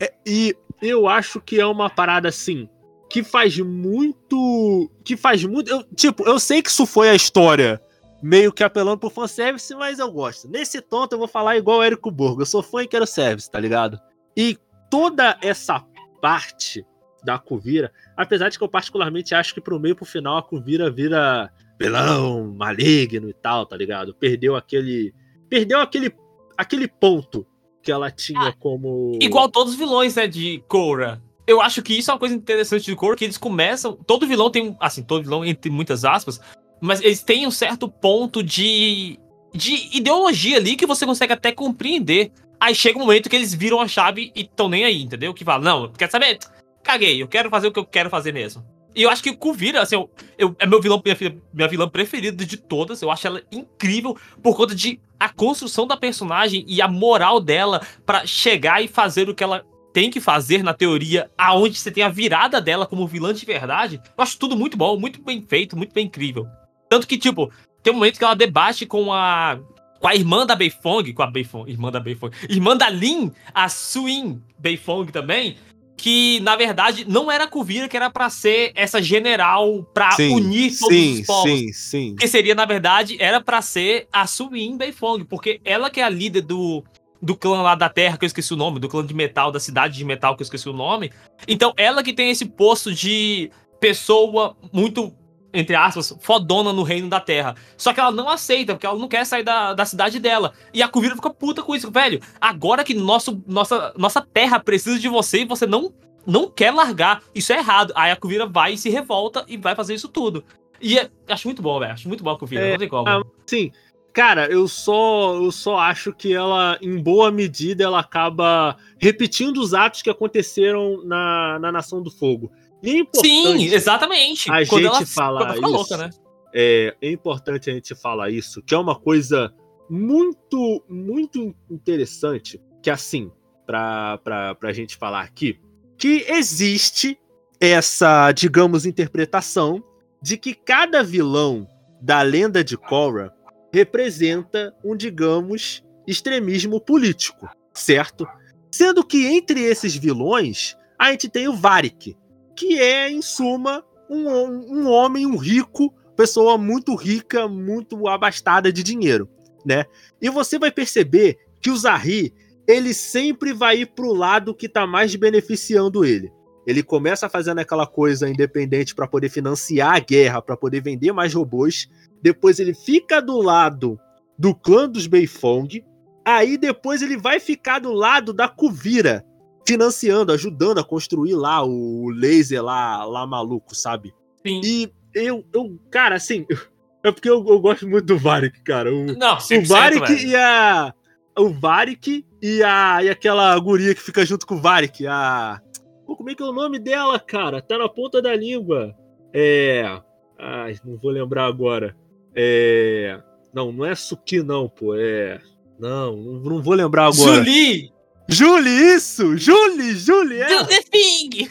[0.00, 2.68] É, e eu acho que é uma parada assim
[3.12, 4.90] que faz muito.
[5.04, 5.70] Que faz muito.
[5.70, 7.80] Eu, tipo, eu sei que isso foi a história
[8.22, 10.48] meio que apelando pro fanservice, mas eu gosto.
[10.48, 12.42] Nesse tonto eu vou falar igual o Érico Borgo.
[12.42, 13.98] Eu sou fã e quero service, tá ligado?
[14.36, 14.56] E
[14.90, 15.84] toda essa
[16.20, 16.86] parte
[17.24, 20.90] da Kuvira, apesar de que eu particularmente acho que pro meio pro final a Kuvira
[20.90, 24.14] vira pelão, maligno e tal, tá ligado?
[24.14, 25.12] Perdeu aquele.
[25.48, 26.14] Perdeu aquele,
[26.56, 27.46] aquele ponto
[27.82, 29.18] que ela tinha ah, como.
[29.20, 31.22] Igual todos os vilões, né, de Korra.
[31.44, 33.96] Eu acho que isso é uma coisa interessante de Korra, que eles começam.
[34.06, 34.76] Todo vilão tem.
[34.80, 36.40] Assim, todo vilão, entre muitas aspas,
[36.82, 39.16] mas eles têm um certo ponto de.
[39.54, 42.32] de ideologia ali que você consegue até compreender.
[42.60, 45.32] Aí chega um momento que eles viram a chave e estão nem aí, entendeu?
[45.32, 46.38] Que fala, não, quer saber?
[46.82, 48.64] Caguei, eu quero fazer o que eu quero fazer mesmo.
[48.94, 51.16] E eu acho que o Kuvira, assim, eu, eu, é meu vilão, minha,
[51.54, 53.00] minha vilã preferida de todas.
[53.00, 57.80] Eu acho ela incrível por conta de a construção da personagem e a moral dela
[58.04, 62.02] para chegar e fazer o que ela tem que fazer na teoria, aonde você tem
[62.02, 64.00] a virada dela como vilã de verdade.
[64.04, 66.46] Eu acho tudo muito bom, muito bem feito, muito bem incrível.
[66.92, 67.50] Tanto que, tipo,
[67.82, 69.58] tem um momento que ela debate com a.
[69.98, 73.68] Com a irmã da Beifong, com a Beifong, irmã da Beifong, irmã da Lin, a
[73.70, 75.56] Suin Beifong também,
[75.96, 80.76] que na verdade não era a Kuvira que era para ser essa general para unir
[80.76, 81.50] todos sim, os povos.
[81.50, 82.16] Sim, sim.
[82.16, 86.10] Que seria na verdade era para ser a Suin Beifong, porque ela que é a
[86.10, 86.84] líder do
[87.22, 89.60] do clã lá da Terra, que eu esqueci o nome, do clã de metal, da
[89.60, 91.12] cidade de metal, que eu esqueci o nome.
[91.46, 95.14] Então, ela que tem esse posto de pessoa muito
[95.52, 97.54] entre aspas, fodona no reino da Terra.
[97.76, 100.52] Só que ela não aceita, porque ela não quer sair da, da cidade dela.
[100.72, 102.20] E a Kuvira fica puta com isso, velho.
[102.40, 105.92] Agora que nosso, nossa, nossa Terra precisa de você e você não,
[106.26, 107.92] não quer largar, isso é errado.
[107.94, 110.44] Aí a Kuvira vai e se revolta e vai fazer isso tudo.
[110.80, 111.92] E é, acho muito bom, velho.
[111.92, 113.08] Acho muito bom a Kuvira, é, não tem como.
[113.08, 113.70] Ah, sim.
[114.12, 119.72] Cara, eu só, eu só acho que ela, em boa medida, ela acaba repetindo os
[119.72, 122.52] atos que aconteceram na, na Nação do Fogo.
[122.82, 124.50] Sim, exatamente.
[124.50, 125.66] A Quando gente ela, falar isso.
[125.66, 126.10] Louca, né?
[126.52, 129.52] é, é importante a gente falar isso, que é uma coisa
[129.88, 133.30] muito, muito interessante, que assim,
[133.66, 135.58] pra, pra, pra gente falar aqui,
[135.96, 137.18] que existe
[137.60, 139.82] essa, digamos, interpretação
[140.20, 141.66] de que cada vilão
[142.00, 143.32] da lenda de Korra
[143.72, 148.26] representa um, digamos, extremismo político, certo?
[148.70, 152.16] Sendo que entre esses vilões, a gente tem o Varik,
[152.56, 158.82] que é, em suma, um, um homem, um rico, pessoa muito rica, muito abastada de
[158.82, 159.28] dinheiro,
[159.64, 159.84] né?
[160.20, 162.34] E você vai perceber que o Zahri,
[162.66, 166.30] ele sempre vai ir pro lado que tá mais beneficiando ele.
[166.66, 171.34] Ele começa fazendo aquela coisa independente para poder financiar a guerra, para poder vender mais
[171.34, 171.88] robôs.
[172.22, 173.98] Depois ele fica do lado
[174.38, 175.84] do clã dos Beifong.
[176.24, 179.24] Aí depois ele vai ficar do lado da Kuvira,
[179.66, 184.14] financiando, ajudando a construir lá o laser lá, lá maluco, sabe?
[184.46, 184.60] Sim.
[184.64, 186.46] E eu, eu cara, assim,
[187.02, 188.92] é porque eu, eu gosto muito do Varik, cara.
[188.92, 190.94] O, Não, o Varik e a.
[191.38, 193.02] O Varik e a.
[193.02, 195.60] E aquela guria que fica junto com o Varik, a.
[196.06, 197.62] Pô, como é que é o nome dela, cara?
[197.62, 198.94] Tá na ponta da língua.
[199.32, 200.00] É.
[200.38, 201.96] Ai, não vou lembrar agora.
[202.34, 203.20] É.
[203.54, 204.94] Não, não é Suki, não, pô.
[204.96, 205.40] É.
[205.78, 207.36] Não, não vou lembrar agora.
[207.36, 207.92] Julie!
[208.28, 209.36] Julie, isso!
[209.36, 210.40] Julie, Julie!
[210.40, 210.48] É.
[210.58, 211.48] Do the thing!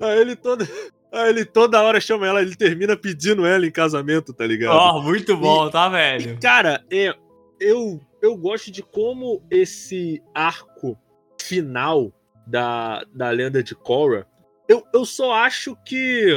[0.00, 0.68] Aí ele toda.
[1.12, 4.76] Aí ele toda hora chama ela, ele termina pedindo ela em casamento, tá ligado?
[4.76, 6.32] Ó, oh, muito bom, E- tá, velho?
[6.32, 7.12] E, cara, é,
[7.58, 10.96] eu, eu gosto de como esse arco
[11.40, 12.12] final
[12.46, 14.26] da, da lenda de Korra,
[14.68, 16.32] eu, eu só acho que.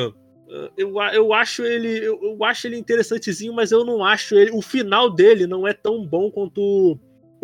[0.49, 1.89] uh, Eu, eu acho ele.
[1.99, 4.49] Eu, eu acho ele interessantezinho, mas eu não acho ele.
[4.51, 6.97] O final dele não é tão bom quanto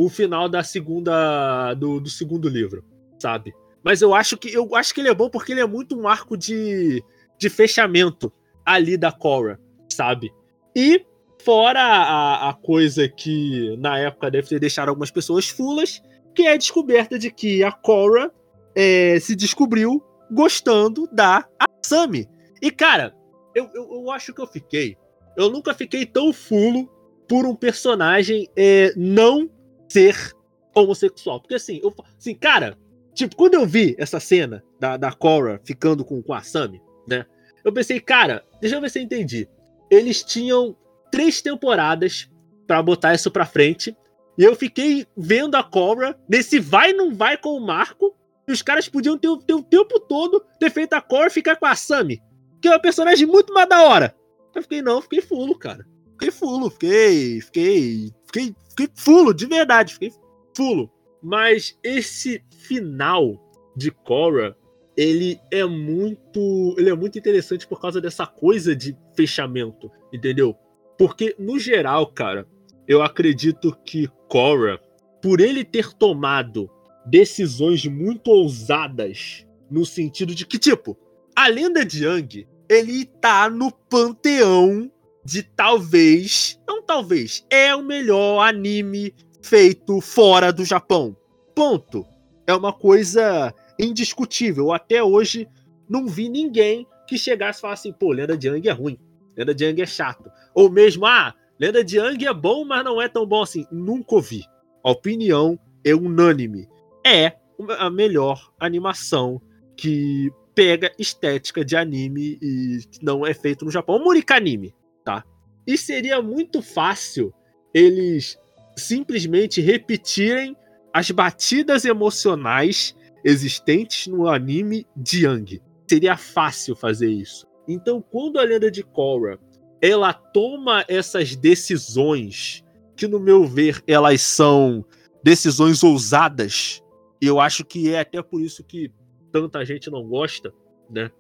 [0.06, 1.74] o, final da segunda.
[1.74, 2.84] Do, do segundo livro,
[3.20, 3.54] sabe?
[3.84, 4.54] Mas eu acho que.
[4.54, 7.04] Eu acho que ele é bom porque ele é muito um arco de,
[7.38, 8.32] de fechamento
[8.66, 10.32] ali da Korra, sabe?
[10.76, 11.06] E
[11.44, 16.02] Fora a, a coisa que na época deve ter deixado algumas pessoas fulas,
[16.36, 18.32] que é a descoberta de que a Korra
[18.76, 21.48] é, se descobriu gostando da
[21.84, 22.28] Asami.
[22.62, 23.16] E cara,
[23.56, 24.98] eu, eu, eu acho que eu fiquei.
[25.38, 26.90] Eu nunca fiquei tão fulo
[27.28, 29.50] por um personagem é, não
[29.90, 30.34] ser
[30.74, 31.42] homossexual.
[31.42, 32.78] Porque assim, eu, assim, cara,
[33.14, 37.26] tipo, quando eu vi essa cena da, da Korra ficando com, com a Asami, né?
[37.64, 39.48] Eu pensei, cara, deixa eu ver se eu entendi.
[39.92, 40.76] Eles tinham
[41.12, 42.30] três temporadas
[42.66, 43.96] pra botar isso pra frente.
[44.38, 48.16] E eu fiquei vendo a Cobra nesse vai não vai com o Marco.
[48.48, 51.66] E os caras podiam ter, ter o tempo todo ter feito a Cobra ficar com
[51.66, 52.22] a Sammy.
[52.62, 54.16] Que é uma personagem muito mais da hora.
[54.56, 55.86] Eu fiquei, não, fiquei fulo, cara.
[56.14, 57.42] Fiquei fulo, fiquei.
[57.42, 58.14] Fiquei.
[58.26, 59.94] Fiquei, fiquei fulo, de verdade.
[59.94, 60.12] Fiquei
[60.56, 60.90] fulo.
[61.22, 63.38] Mas esse final
[63.76, 64.56] de Korra,
[64.96, 66.76] ele é muito.
[66.78, 70.56] Ele é muito interessante por causa dessa coisa de fechamento, entendeu?
[70.98, 72.48] Porque, no geral, cara,
[72.88, 74.80] eu acredito que Korra,
[75.22, 76.70] por ele ter tomado
[77.06, 80.98] decisões muito ousadas, no sentido de que, tipo,
[81.36, 84.92] a lenda de Yang, ele tá no panteão
[85.30, 89.14] de talvez, não talvez, é o melhor anime
[89.44, 91.16] feito fora do Japão.
[91.56, 92.04] Ponto.
[92.48, 94.74] É uma coisa indiscutível.
[94.74, 95.48] Até hoje
[95.88, 98.98] não vi ninguém que chegasse e falasse assim, pô, Lenda de Yang é ruim.
[99.38, 100.32] Lenda de Yang é chato.
[100.56, 103.68] Ou mesmo, ah, Lenda de Yang é bom, mas não é tão bom assim.
[103.72, 104.44] Nunca ouvi.
[104.84, 106.68] A opinião é unânime.
[107.06, 107.34] É
[107.78, 109.40] a melhor animação
[109.78, 114.00] que pega estética de anime e não é feito no Japão.
[114.00, 114.74] Murika anime,
[115.04, 115.24] tá?
[115.66, 117.34] E seria muito fácil
[117.74, 118.38] eles
[118.76, 120.56] simplesmente repetirem
[120.94, 125.62] as batidas emocionais existentes no anime de Yang.
[125.88, 127.48] Seria fácil fazer isso.
[127.68, 129.38] Então, quando a lenda de Korra
[129.82, 132.64] ela toma essas decisões
[132.96, 134.84] que, no meu ver, elas são
[135.24, 136.82] decisões ousadas,
[137.22, 138.92] e eu acho que é até por isso que
[139.32, 140.54] tanta gente não gosta,
[140.90, 141.12] né?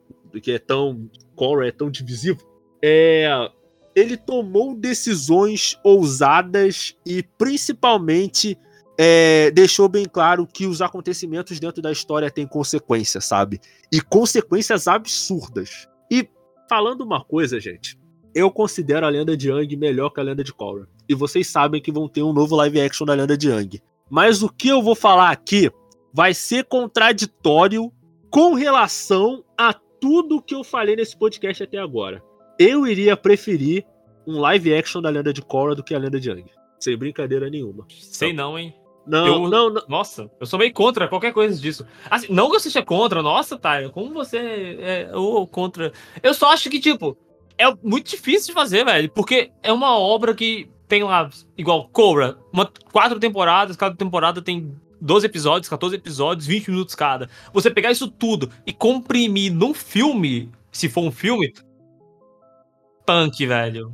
[0.41, 1.09] Que é tão.
[1.35, 2.39] Korra é tão divisivo.
[2.81, 3.27] É.
[3.99, 8.57] Ele tomou decisões ousadas e principalmente
[8.97, 13.59] é, deixou bem claro que os acontecimentos dentro da história têm consequências, sabe?
[13.91, 15.87] E consequências absurdas.
[16.11, 16.27] E
[16.69, 17.97] falando uma coisa, gente,
[18.33, 20.87] eu considero a lenda de Yang melhor que a lenda de Korra.
[21.07, 23.81] E vocês sabem que vão ter um novo live action da lenda de Yang.
[24.09, 25.71] Mas o que eu vou falar aqui
[26.13, 27.91] vai ser contraditório
[28.29, 32.23] com relação a tudo que eu falei nesse podcast até agora.
[32.59, 33.85] Eu iria preferir
[34.27, 36.51] um live action da lenda de Korra do que a lenda de Yang.
[36.79, 37.85] Sem brincadeira nenhuma.
[37.89, 38.75] Sei não, hein?
[39.07, 39.81] Não, Eu- não, não.
[39.87, 41.85] Nossa, eu sou meio contra qualquer coisa disso.
[42.09, 44.37] Assim, não que eu seja contra, nossa, Taio, como você
[44.79, 45.91] é ou contra.
[46.21, 47.17] Eu só acho que, tipo,
[47.57, 49.09] é muito difícil de fazer, velho.
[49.09, 54.75] Porque é uma obra que tem lá, igual Cobra, uma, quatro temporadas, cada temporada tem
[55.01, 57.29] 12 episódios, 14 episódios, 20 minutos cada.
[57.53, 61.51] Você pegar isso tudo e comprimir num filme, se for um filme.
[63.09, 63.91] Punk, velho.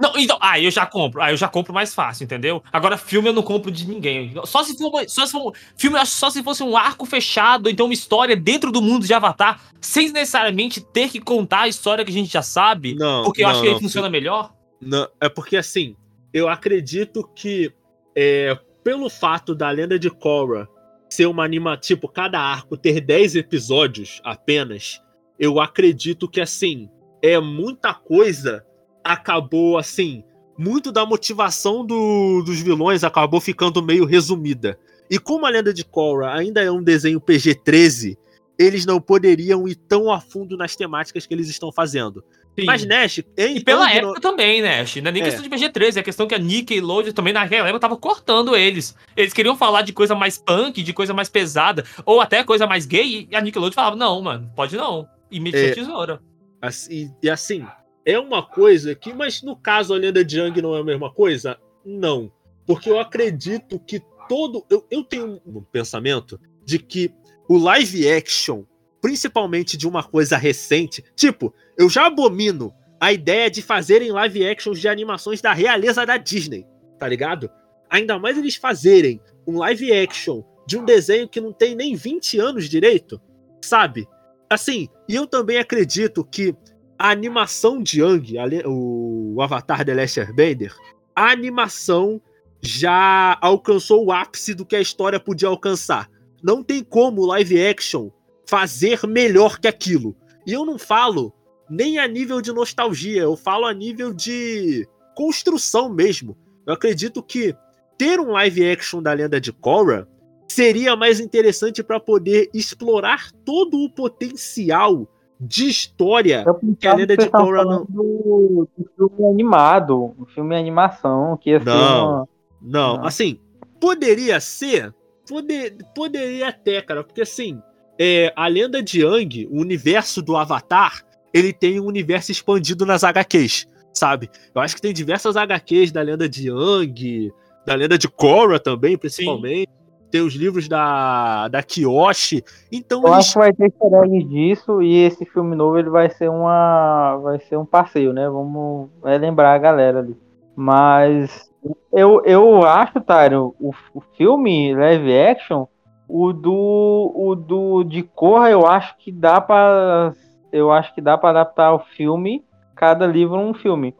[0.00, 1.22] Não, então, ah, eu já compro.
[1.22, 2.60] Ah, eu já compro mais fácil, entendeu?
[2.72, 4.34] Agora, filme eu não compro de ninguém.
[4.46, 7.92] Só se for, só se for filme, só se fosse um arco fechado, então uma
[7.94, 12.14] história dentro do mundo de Avatar, sem necessariamente ter que contar a história que a
[12.14, 13.80] gente já sabe, Não, porque eu não, acho que ele não.
[13.80, 14.52] funciona melhor.
[14.80, 15.94] Não, é porque assim,
[16.32, 17.72] eu acredito que
[18.16, 20.68] é, pelo fato da lenda de Korra
[21.08, 25.00] ser uma anima, tipo, cada arco ter 10 episódios apenas,
[25.38, 26.88] eu acredito que assim,
[27.22, 28.64] é muita coisa
[29.04, 30.22] acabou assim,
[30.58, 34.78] muito da motivação do- dos vilões acabou ficando meio resumida.
[35.10, 38.16] E como a lenda de Korra ainda é um desenho PG-13,
[38.58, 42.22] eles não poderiam ir tão a fundo nas temáticas que eles estão fazendo.
[42.58, 42.66] Sim.
[42.66, 44.80] Mas Nash, em E pela época também, né?
[44.80, 44.96] Ash?
[44.96, 45.24] Não é nem É.
[45.24, 48.54] questão de PG-13, é questão que a Nick e Load também naquela época tava cortando
[48.54, 48.94] eles.
[49.16, 52.84] Eles queriam falar de coisa mais punk, de coisa mais pesada, ou até coisa mais
[52.86, 55.08] gay, e a Nickelodeon falava, não, mano, pode não.
[55.30, 55.74] E metia É.
[55.74, 56.20] tesoura.
[56.60, 57.64] Assim, e assim,
[58.04, 61.12] é uma coisa que, mas no caso a lenda de Yang não é a mesma
[61.12, 61.58] coisa?
[61.84, 62.30] Não.
[62.66, 64.64] Porque eu acredito que todo.
[64.70, 67.12] Eu, eu tenho um pensamento de que
[67.48, 68.62] o live action,
[69.00, 74.78] principalmente de uma coisa recente, tipo, eu já abomino a ideia de fazerem live actions
[74.78, 76.66] de animações da realeza da Disney,
[76.98, 77.50] tá ligado?
[77.88, 82.38] Ainda mais eles fazerem um live action de um desenho que não tem nem 20
[82.38, 83.20] anos direito,
[83.60, 84.06] sabe?
[84.50, 86.52] Assim, e eu também acredito que
[86.98, 90.74] a animação de Yang, o Avatar The Last Airbender,
[91.14, 92.20] a animação
[92.60, 96.10] já alcançou o ápice do que a história podia alcançar.
[96.42, 98.10] Não tem como live action
[98.44, 100.16] fazer melhor que aquilo.
[100.44, 101.32] E eu não falo
[101.70, 106.36] nem a nível de nostalgia, eu falo a nível de construção mesmo.
[106.66, 107.54] Eu acredito que
[107.96, 110.08] ter um live action da lenda de Korra
[110.50, 115.08] seria mais interessante para poder explorar todo o potencial
[115.40, 116.44] de história
[116.78, 117.86] que a lenda de Korra não.
[117.88, 122.28] Do, do filme animado, um filme animação, que ia não, uma...
[122.60, 123.38] não, não, assim,
[123.80, 124.92] poderia ser,
[125.26, 127.62] poder, poderia até, cara, porque assim,
[127.98, 131.02] é, a lenda de Yang, o universo do Avatar,
[131.32, 134.28] ele tem um universo expandido nas HQs, sabe?
[134.52, 137.32] Eu acho que tem diversas HQs da lenda de Yang,
[137.64, 139.70] da lenda de Korra também, principalmente.
[139.70, 139.79] Sim
[140.10, 142.44] tem os livros da, da Kiyoshi.
[142.70, 143.18] Então Eu eles...
[143.18, 147.38] acho que vai ter easter disso e esse filme novo ele vai ser uma vai
[147.40, 148.28] ser um passeio, né?
[148.28, 150.16] Vamos vai lembrar a galera ali.
[150.56, 151.50] Mas
[151.92, 155.66] eu, eu acho, Tário, o, o filme live action,
[156.08, 160.12] o do o do de Corra, eu acho que dá para
[160.52, 163.94] eu acho que dá para adaptar o filme, cada livro um filme.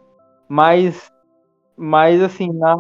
[0.49, 1.11] Mas
[1.77, 2.74] mas assim, na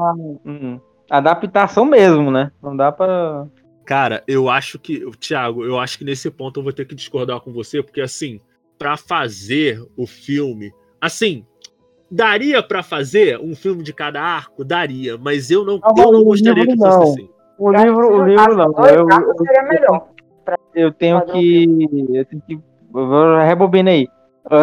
[0.44, 0.80] hum,
[1.10, 2.52] adaptação mesmo, né?
[2.62, 3.46] Não dá para
[3.84, 7.40] Cara, eu acho que, Thiago, eu acho que nesse ponto eu vou ter que discordar
[7.40, 8.40] com você, porque assim,
[8.78, 10.70] para fazer o filme,
[11.00, 11.44] assim,
[12.08, 16.22] daria para fazer um filme de cada arco, daria, mas eu não, não eu não
[16.22, 17.02] gostaria que fosse não.
[17.02, 17.28] assim.
[17.58, 18.72] O livro, o livro não.
[18.86, 20.08] Eu, eu, seria melhor.
[20.72, 21.64] Eu tenho que,
[22.12, 22.60] eu tenho que,
[23.44, 24.08] rebobina aí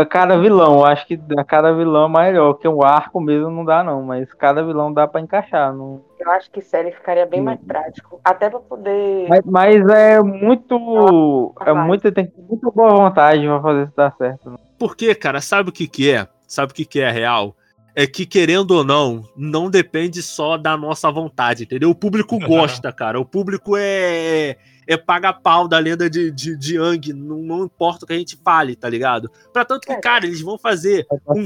[0.09, 4.01] cada vilão, acho que cada vilão é melhor, porque o arco mesmo não dá não,
[4.01, 5.73] mas cada vilão dá para encaixar.
[5.73, 6.01] Não...
[6.19, 9.27] Eu acho que série ficaria bem mais prático, até para poder.
[9.29, 14.49] Mas, mas, é muito, é muito tem muita boa vontade para fazer isso dar certo.
[14.49, 14.57] Né?
[14.79, 16.27] Porque, cara, sabe o que que é?
[16.47, 17.55] Sabe o que que é real?
[17.95, 21.89] É que querendo ou não, não depende só da nossa vontade, entendeu?
[21.89, 23.19] O público gosta, cara.
[23.19, 24.57] O público é
[24.87, 28.17] é paga pau da lenda de, de, de Yang, não, não importa o que a
[28.17, 29.29] gente fale, tá ligado?
[29.51, 29.99] Pra tanto que, é.
[29.99, 31.45] cara, eles vão fazer um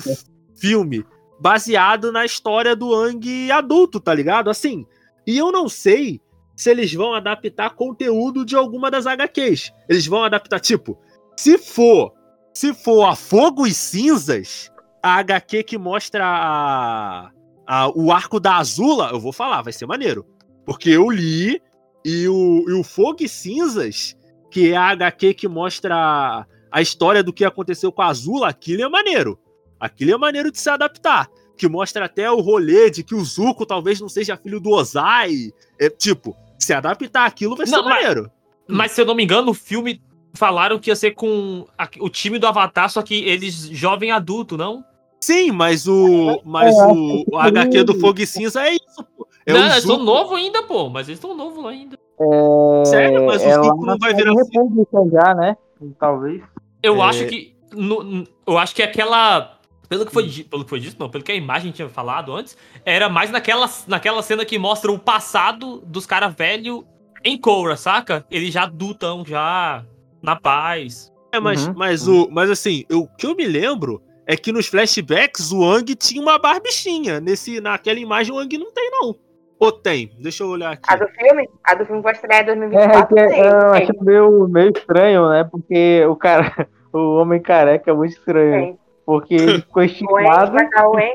[0.55, 1.03] filme
[1.39, 4.49] baseado na história do Ang adulto, tá ligado?
[4.49, 4.85] Assim,
[5.25, 6.21] e eu não sei
[6.55, 9.73] se eles vão adaptar conteúdo de alguma das HQs.
[9.89, 10.99] Eles vão adaptar, tipo,
[11.35, 12.13] se for,
[12.53, 17.31] se for a Fogo e Cinzas, a HQ que mostra a,
[17.65, 20.23] a, o arco da Azula, eu vou falar, vai ser maneiro.
[20.63, 21.59] Porque eu li
[22.03, 24.15] e o, e o Fogo e Cinzas,
[24.49, 28.83] que é a HQ que mostra a história do que aconteceu com a Azula, aquilo
[28.83, 29.39] é maneiro.
[29.79, 31.29] Aquilo é maneiro de se adaptar.
[31.57, 35.51] Que mostra até o rolê de que o Zuko talvez não seja filho do Ozai.
[35.79, 38.31] É, tipo, se adaptar aquilo vai ser não, maneiro.
[38.67, 40.01] Mas, mas, se eu não me engano, o filme
[40.33, 44.57] falaram que ia ser com a, o time do Avatar, só que eles jovem adulto,
[44.57, 44.83] não?
[45.19, 46.41] Sim, mas o.
[46.43, 49.05] Mas o, o HQ do Fogo e Cinza é isso.
[49.45, 50.89] É não, eles estão novos ainda, pô.
[50.89, 51.97] Mas eles estão novos ainda.
[52.19, 52.85] É...
[52.85, 53.25] Sério?
[53.25, 55.11] Mas o Zuko não vai virar assim.
[55.11, 55.57] já, né?
[55.99, 56.41] Talvez.
[56.81, 57.05] Eu é...
[57.07, 57.55] acho que.
[57.73, 59.57] No, eu acho que aquela.
[59.87, 62.55] Pelo que, foi, pelo que foi dito, não, pelo que a imagem tinha falado antes,
[62.85, 66.85] era mais naquela, naquela cena que mostra o passado dos caras velhos
[67.25, 68.25] em Korra, saca?
[68.31, 69.83] Eles já adultam, já
[70.21, 71.11] na paz.
[71.33, 71.73] É, mas, uhum.
[71.75, 75.93] mas, o, mas assim, o que eu me lembro é que nos flashbacks o Ang
[75.95, 77.19] tinha uma barbichinha.
[77.19, 79.15] Nesse, naquela imagem o Ang não tem, não.
[79.61, 80.09] Ou tem?
[80.17, 80.91] Deixa eu olhar aqui.
[80.91, 81.47] A do filme?
[81.63, 83.19] A do filme vai estrear em 2024.
[83.19, 85.43] É, é, tem, eu acho meio, meio estranho, né?
[85.43, 88.51] Porque o cara, o homem careca é muito estranho.
[88.51, 88.79] Tem.
[89.05, 90.57] Porque ele ficou esticado.
[90.57, 90.99] o.
[90.99, 91.07] E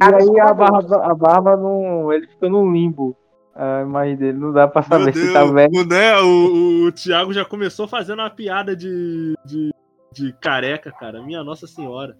[0.00, 2.12] aí a barba, a barba não.
[2.12, 3.16] Ele fica no limbo.
[3.56, 5.84] A imagem dele não dá pra saber se tá velho.
[5.84, 9.74] Né, o, o Thiago já começou fazendo uma piada de, de,
[10.12, 11.20] de careca, cara.
[11.20, 12.16] Minha Nossa Senhora.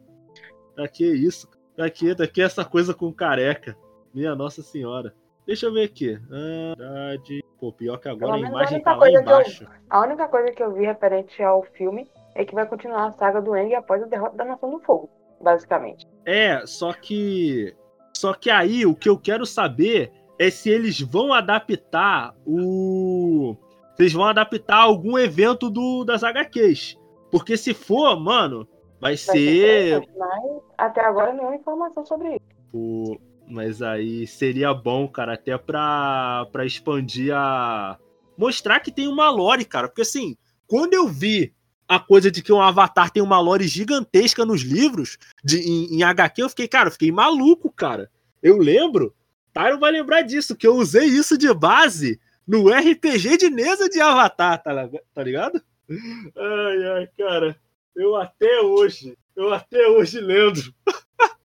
[0.74, 1.48] Pra que isso?
[1.77, 3.77] Pra que, pra que essa coisa com careca?
[4.12, 5.15] Minha Nossa Senhora.
[5.49, 6.15] Deixa eu ver aqui.
[6.15, 7.43] Verdade.
[7.59, 9.65] Pô, pior que agora a imagem tá lá embaixo.
[9.65, 13.12] Eu, a única coisa que eu vi referente ao filme é que vai continuar a
[13.12, 15.11] saga do Eng após a derrota da Nação do Fogo,
[15.41, 16.07] basicamente.
[16.25, 17.75] É, só que.
[18.15, 23.57] Só que aí o que eu quero saber é se eles vão adaptar o.
[23.97, 26.97] Se eles vão adaptar algum evento do, das HQs.
[27.31, 28.69] Porque se for, mano,
[29.01, 30.03] Vai ser.
[30.16, 32.41] Mas até agora nenhuma informação sobre isso.
[32.73, 33.16] O...
[33.49, 37.99] Mas aí seria bom, cara, até pra, pra expandir a.
[38.37, 39.89] Mostrar que tem uma lore, cara.
[39.89, 41.55] Porque assim, quando eu vi
[41.89, 46.03] a coisa de que um avatar tem uma lore gigantesca nos livros, de, em, em
[46.03, 48.11] HQ, eu fiquei, cara, eu fiquei maluco, cara.
[48.43, 49.15] Eu lembro,
[49.53, 54.01] Tyron vai lembrar disso, que eu usei isso de base no RPG de mesa de
[54.01, 55.61] Avatar, tá, tá ligado?
[55.91, 57.57] Ai, ai, cara.
[57.97, 60.73] Eu até hoje, eu até hoje lembro.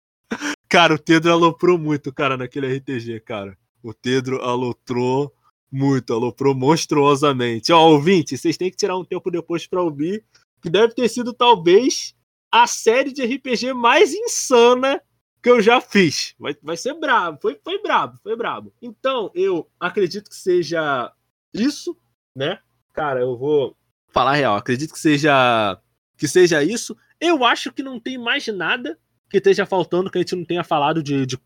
[0.73, 3.55] cara, o Tedro aloprou muito, cara, naquele RPG, cara.
[3.83, 5.31] O Tedro aloprou
[5.71, 7.71] muito, aloprou monstruosamente.
[7.71, 10.25] Ó, ouvinte, vocês têm que tirar um tempo depois para ouvir,
[10.63, 12.15] que deve ter sido talvez
[12.51, 14.99] a série de RPG mais insana
[15.43, 16.33] que eu já fiz.
[16.39, 18.73] Vai, vai ser brabo, foi, foi brabo, foi brabo.
[18.81, 21.13] Então, eu acredito que seja
[21.53, 21.95] isso,
[22.35, 22.57] né?
[22.95, 23.77] Cara, eu vou
[24.09, 25.79] falar real, acredito que seja
[26.17, 26.97] que seja isso.
[27.21, 28.97] Eu acho que não tem mais nada
[29.33, 31.39] que esteja faltando que a gente não tenha falado de, de.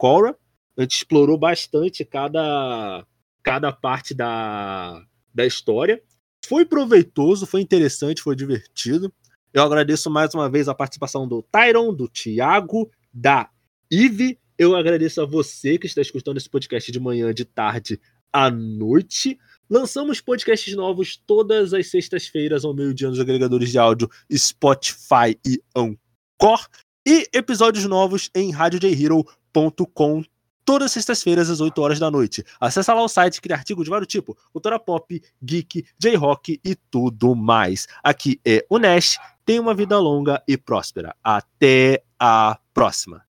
[0.77, 3.07] A gente explorou bastante cada
[3.41, 5.01] cada parte da,
[5.33, 6.03] da história.
[6.45, 9.11] Foi proveitoso, foi interessante, foi divertido.
[9.53, 13.49] Eu agradeço mais uma vez a participação do Tyron, do Thiago, da
[13.89, 14.37] Ive.
[14.57, 18.01] Eu agradeço a você que está escutando esse podcast de manhã, de tarde,
[18.33, 19.39] à noite.
[19.69, 26.67] Lançamos podcasts novos todas as sextas-feiras ao meio-dia nos agregadores de áudio Spotify e Anchor.
[27.09, 30.23] E episódios novos em radiojhero.com
[30.65, 32.43] todas as sextas-feiras às 8 horas da noite.
[32.59, 37.33] Acesse lá o site, cria artigos de vários tipos, cultura pop, geek, J-rock e tudo
[37.33, 37.87] mais.
[38.03, 41.15] Aqui é o Nash, tenha uma vida longa e próspera.
[41.23, 43.26] Até a próxima.